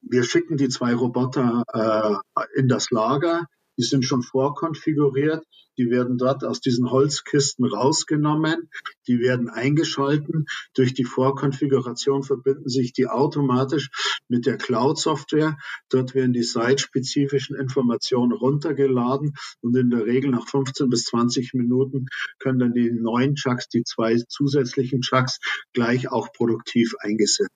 Wir 0.01 0.25
schicken 0.25 0.57
die 0.57 0.69
zwei 0.69 0.95
Roboter 0.95 1.63
äh, 1.73 2.41
in 2.59 2.69
das 2.69 2.91
Lager. 2.91 3.47
Die 3.79 3.85
sind 3.85 4.05
schon 4.05 4.23
vorkonfiguriert. 4.23 5.45
Die 5.79 5.91
werden 5.91 6.19
dort 6.19 6.43
aus 6.43 6.61
diesen 6.61 6.91
Holzkisten 6.91 7.65
rausgenommen. 7.65 8.69
Die 9.07 9.21
werden 9.21 9.49
eingeschalten. 9.49 10.47
Durch 10.75 10.93
die 10.93 11.05
Vorkonfiguration 11.05 12.25
verbinden 12.25 12.69
sich 12.69 12.93
die 12.93 13.07
automatisch 13.07 13.89
mit 14.29 14.45
der 14.45 14.59
Cloud-Software. 14.59 15.57
Dort 15.89 16.15
werden 16.15 16.33
die 16.33 16.43
site-spezifischen 16.43 17.57
Informationen 17.57 18.33
runtergeladen 18.33 19.35
und 19.61 19.77
in 19.77 19.91
der 19.91 20.05
Regel 20.05 20.33
nach 20.33 20.49
15 20.49 20.89
bis 20.89 21.05
20 21.05 21.55
Minuten 21.55 22.07
können 22.41 22.59
dann 22.59 22.73
die 22.73 22.91
neuen 22.91 23.37
Chucks, 23.37 23.69
die 23.69 23.85
zwei 23.85 24.17
zusätzlichen 24.17 25.03
Chucks 25.03 25.39
gleich 25.73 26.11
auch 26.11 26.33
produktiv 26.33 26.95
eingesetzt 26.99 27.53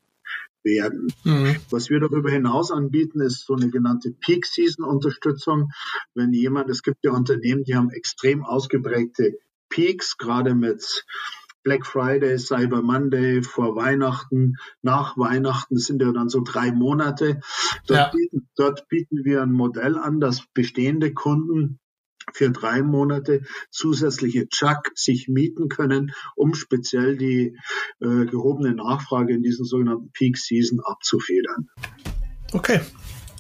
werden. 0.65 1.13
Mhm. 1.25 1.57
Was 1.71 1.91
wir 1.91 2.01
darüber 2.01 2.31
hinaus 2.31 2.71
anbieten, 2.71 3.21
ist 3.21 3.47
so 3.47 3.55
eine 3.55 3.71
genannte 3.71 4.13
Peak 4.13 4.47
Season 4.47 4.85
Unterstützung. 4.85 5.71
Wenn 6.15 6.33
jemand, 6.33 6.71
es 6.71 6.83
gibt 6.83 7.05
ja 7.05 7.13
Unternehmen, 7.13 7.65
die 7.65 7.77
haben 7.77 7.91
extrem 7.91 8.45
ausgeprägte 8.45 9.39
Peaks, 9.69 10.17
gerade 10.19 10.55
mit 10.55 11.05
Black 11.63 11.87
Friday, 11.87 12.39
Cyber 12.39 12.83
Monday, 12.83 13.43
vor 13.43 13.77
Weihnachten, 13.77 14.57
nach 14.83 15.17
Weihnachten, 15.17 15.77
das 15.77 15.85
sind 15.85 16.03
ja 16.03 16.13
dann 16.13 16.29
so 16.29 16.41
drei 16.45 16.73
Monate. 16.73 17.41
Dort, 17.87 17.99
ja. 17.99 18.11
bieten, 18.11 18.49
dort 18.57 18.89
bieten 18.89 19.25
wir 19.25 19.43
ein 19.43 19.53
Modell 19.53 19.97
an, 19.97 20.21
dass 20.21 20.45
bestehende 20.55 21.15
Kunden 21.15 21.79
für 22.33 22.51
drei 22.51 22.83
Monate 22.83 23.43
zusätzliche 23.71 24.49
Chuck 24.49 24.91
sich 24.95 25.29
mieten 25.29 25.69
können, 25.69 26.13
um 26.37 26.55
speziell 26.55 27.17
die 27.17 27.57
äh, 28.01 28.27
gehobene 28.27 28.75
Nachfrage 28.75 29.35
in 29.35 29.43
diesen 29.43 29.65
sogenannten 29.65 30.11
Peak 30.13 30.37
Season 30.37 30.81
abzufedern. 30.81 31.69
Okay, 32.53 32.81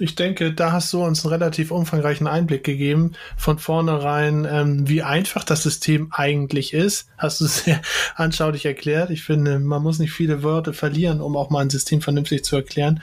ich 0.02 0.16
denke, 0.16 0.52
da 0.52 0.72
hast 0.72 0.92
du 0.92 1.04
uns 1.04 1.24
einen 1.24 1.32
relativ 1.32 1.70
umfangreichen 1.70 2.26
Einblick 2.26 2.64
gegeben. 2.64 3.12
Von 3.36 3.60
vornherein, 3.60 4.44
ähm, 4.50 4.88
wie 4.88 5.02
einfach 5.02 5.44
das 5.44 5.62
System 5.62 6.08
eigentlich 6.10 6.74
ist, 6.74 7.06
hast 7.16 7.40
du 7.40 7.46
sehr 7.46 7.80
anschaulich 8.16 8.66
erklärt. 8.66 9.10
Ich 9.10 9.22
finde, 9.22 9.60
man 9.60 9.80
muss 9.80 10.00
nicht 10.00 10.12
viele 10.12 10.42
Worte 10.42 10.72
verlieren, 10.72 11.20
um 11.20 11.36
auch 11.36 11.50
mal 11.50 11.60
ein 11.60 11.70
System 11.70 12.00
vernünftig 12.00 12.44
zu 12.44 12.56
erklären. 12.56 13.00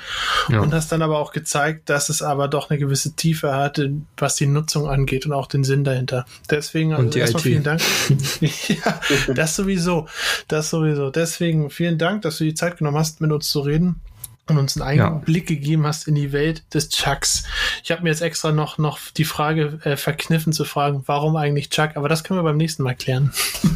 Ja. 0.49 0.59
Und 0.59 0.73
hast 0.73 0.91
dann 0.91 1.01
aber 1.01 1.19
auch 1.19 1.31
gezeigt, 1.31 1.89
dass 1.89 2.09
es 2.09 2.21
aber 2.21 2.49
doch 2.49 2.69
eine 2.69 2.77
gewisse 2.77 3.15
Tiefe 3.15 3.55
hatte, 3.55 3.93
was 4.17 4.35
die 4.35 4.47
Nutzung 4.47 4.89
angeht 4.89 5.25
und 5.25 5.31
auch 5.31 5.47
den 5.47 5.63
Sinn 5.63 5.85
dahinter. 5.85 6.25
Deswegen 6.49 6.93
also 6.93 7.17
erstmal 7.17 7.41
IT. 7.41 7.47
vielen 7.47 7.63
Dank. 7.63 7.81
ja, 8.41 8.99
das 9.33 9.55
sowieso. 9.55 10.07
Das 10.49 10.69
sowieso. 10.69 11.11
Deswegen 11.11 11.69
vielen 11.69 11.97
Dank, 11.97 12.23
dass 12.23 12.39
du 12.39 12.43
die 12.43 12.55
Zeit 12.55 12.77
genommen 12.77 12.97
hast, 12.97 13.21
mit 13.21 13.31
uns 13.31 13.47
zu 13.47 13.61
reden 13.61 14.01
und 14.49 14.57
uns 14.57 14.79
einen 14.79 14.99
Einblick 15.01 15.49
ja. 15.49 15.55
gegeben 15.55 15.85
hast 15.85 16.07
in 16.07 16.15
die 16.15 16.31
Welt 16.31 16.63
des 16.73 16.89
Chucks. 16.89 17.43
Ich 17.83 17.91
habe 17.91 18.03
mir 18.03 18.09
jetzt 18.09 18.21
extra 18.21 18.51
noch, 18.51 18.77
noch 18.77 18.99
die 19.11 19.25
Frage 19.25 19.79
äh, 19.83 19.97
verkniffen 19.97 20.53
zu 20.53 20.65
fragen, 20.65 21.03
warum 21.05 21.35
eigentlich 21.35 21.69
Chuck, 21.69 21.91
aber 21.95 22.09
das 22.09 22.23
können 22.23 22.39
wir 22.39 22.43
beim 22.43 22.57
nächsten 22.57 22.83
Mal 22.83 22.95
klären. 22.95 23.31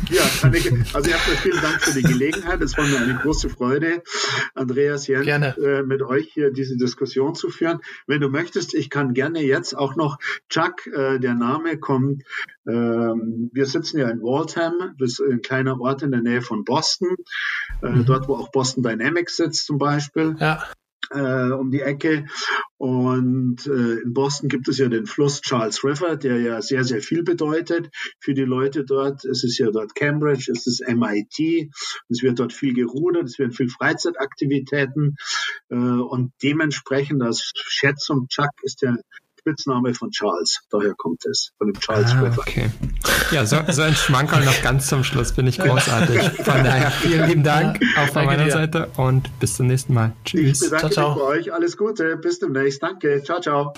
Ja, 0.10 0.24
ich, 0.52 0.72
also 0.94 1.10
erstmal 1.10 1.38
vielen 1.38 1.62
Dank 1.62 1.82
für 1.82 1.94
die 1.94 2.04
Gelegenheit. 2.04 2.62
Es 2.62 2.78
war 2.78 2.86
mir 2.86 3.00
eine 3.00 3.16
große 3.16 3.50
Freude, 3.50 4.04
Andreas 4.54 5.08
Jens, 5.08 5.26
gerne. 5.26 5.56
Äh, 5.58 5.84
mit 5.84 6.02
euch 6.02 6.30
hier 6.34 6.52
diese 6.52 6.78
Diskussion 6.78 7.36
zu 7.36 7.50
führen. 7.50 7.80
Wenn 8.06 8.22
du 8.22 8.30
möchtest, 8.30 8.74
ich 8.74 8.90
kann 8.90 9.14
gerne 9.14 9.42
jetzt 9.42 9.76
auch 9.76 9.96
noch 9.96 10.20
Chuck, 10.50 10.86
äh, 10.88 11.20
der 11.20 11.34
Name 11.34 11.78
kommt 11.78 12.24
ähm, 12.68 13.50
wir 13.54 13.66
sitzen 13.66 14.00
ja 14.00 14.10
in 14.10 14.22
Waltham, 14.22 14.96
das 14.98 15.20
ist 15.20 15.22
ein 15.22 15.42
kleiner 15.42 15.80
Ort 15.80 16.02
in 16.02 16.12
der 16.12 16.22
Nähe 16.22 16.42
von 16.42 16.64
Boston, 16.64 17.16
äh, 17.82 17.90
mhm. 17.90 18.06
dort 18.06 18.28
wo 18.28 18.36
auch 18.36 18.52
Boston 18.52 18.84
Dynamics 18.84 19.38
sitzt 19.38 19.66
zum 19.66 19.78
Beispiel. 19.78 20.36
Ja. 20.40 20.64
Äh, 21.10 21.52
um 21.52 21.70
die 21.70 21.82
Ecke. 21.82 22.26
Und 22.78 23.68
äh, 23.68 24.00
in 24.02 24.14
Boston 24.14 24.50
gibt 24.50 24.68
es 24.68 24.78
ja 24.78 24.88
den 24.88 25.06
Fluss 25.06 25.42
Charles 25.42 25.84
River, 25.84 26.16
der 26.16 26.40
ja 26.40 26.62
sehr, 26.62 26.86
sehr 26.86 27.02
viel 27.02 27.24
bedeutet 27.24 27.90
für 28.20 28.34
die 28.34 28.46
Leute 28.46 28.84
dort. 28.86 29.24
Es 29.26 29.44
ist 29.44 29.58
ja 29.58 29.70
dort 29.70 29.96
Cambridge, 29.96 30.50
es 30.52 30.66
ist 30.66 30.82
MIT, 30.88 31.70
es 32.10 32.24
wird 32.24 32.40
dort 32.40 32.54
viel 32.54 32.74
gerudert, 32.74 33.26
es 33.26 33.38
werden 33.38 33.52
viel 33.52 33.70
Freizeitaktivitäten. 33.70 35.18
Äh, 35.70 35.76
und 35.76 36.32
dementsprechend 36.42 37.22
als 37.22 37.52
Schätzung, 37.54 38.28
Chuck 38.30 38.52
ist 38.64 38.82
der 38.82 38.98
Spitzname 39.44 39.94
von 39.94 40.10
Charles. 40.12 40.62
Daher 40.70 40.94
kommt 40.96 41.26
es, 41.26 41.52
von 41.58 41.68
dem 41.68 41.80
Charles 41.80 42.12
ah, 42.12 42.22
River. 42.22 42.40
Okay. 42.40 42.70
Ja, 43.32 43.46
so, 43.46 43.58
so 43.70 43.82
ein 43.82 43.96
Schmankerl 43.96 44.46
noch 44.46 44.62
ganz 44.62 44.88
zum 44.88 45.04
Schluss 45.04 45.34
bin 45.34 45.48
ich 45.48 45.58
großartig. 45.58 46.22
Von 46.44 46.46
daher 46.64 46.92
vielen 46.92 47.28
lieben 47.28 47.44
Dank 47.44 47.80
auch 47.98 48.08
von 48.14 48.26
meiner 48.26 48.46
dir. 48.46 48.52
Seite 48.52 48.90
und 48.98 49.30
bis 49.40 49.56
zum 49.56 49.68
nächsten 49.68 49.94
Mal. 49.94 50.14
Tschüss. 50.24 50.62
Ich 50.62 50.70
bedanke 50.70 50.94
ciao, 50.94 51.14
ciao. 51.14 51.16
mich 51.16 51.24
bei 51.24 51.30
euch. 51.30 51.54
Alles 51.54 51.78
Gute. 51.78 52.18
Bis 52.18 52.40
demnächst. 52.40 52.82
Danke. 52.82 53.22
Ciao, 53.24 53.42
ciao. 53.42 53.74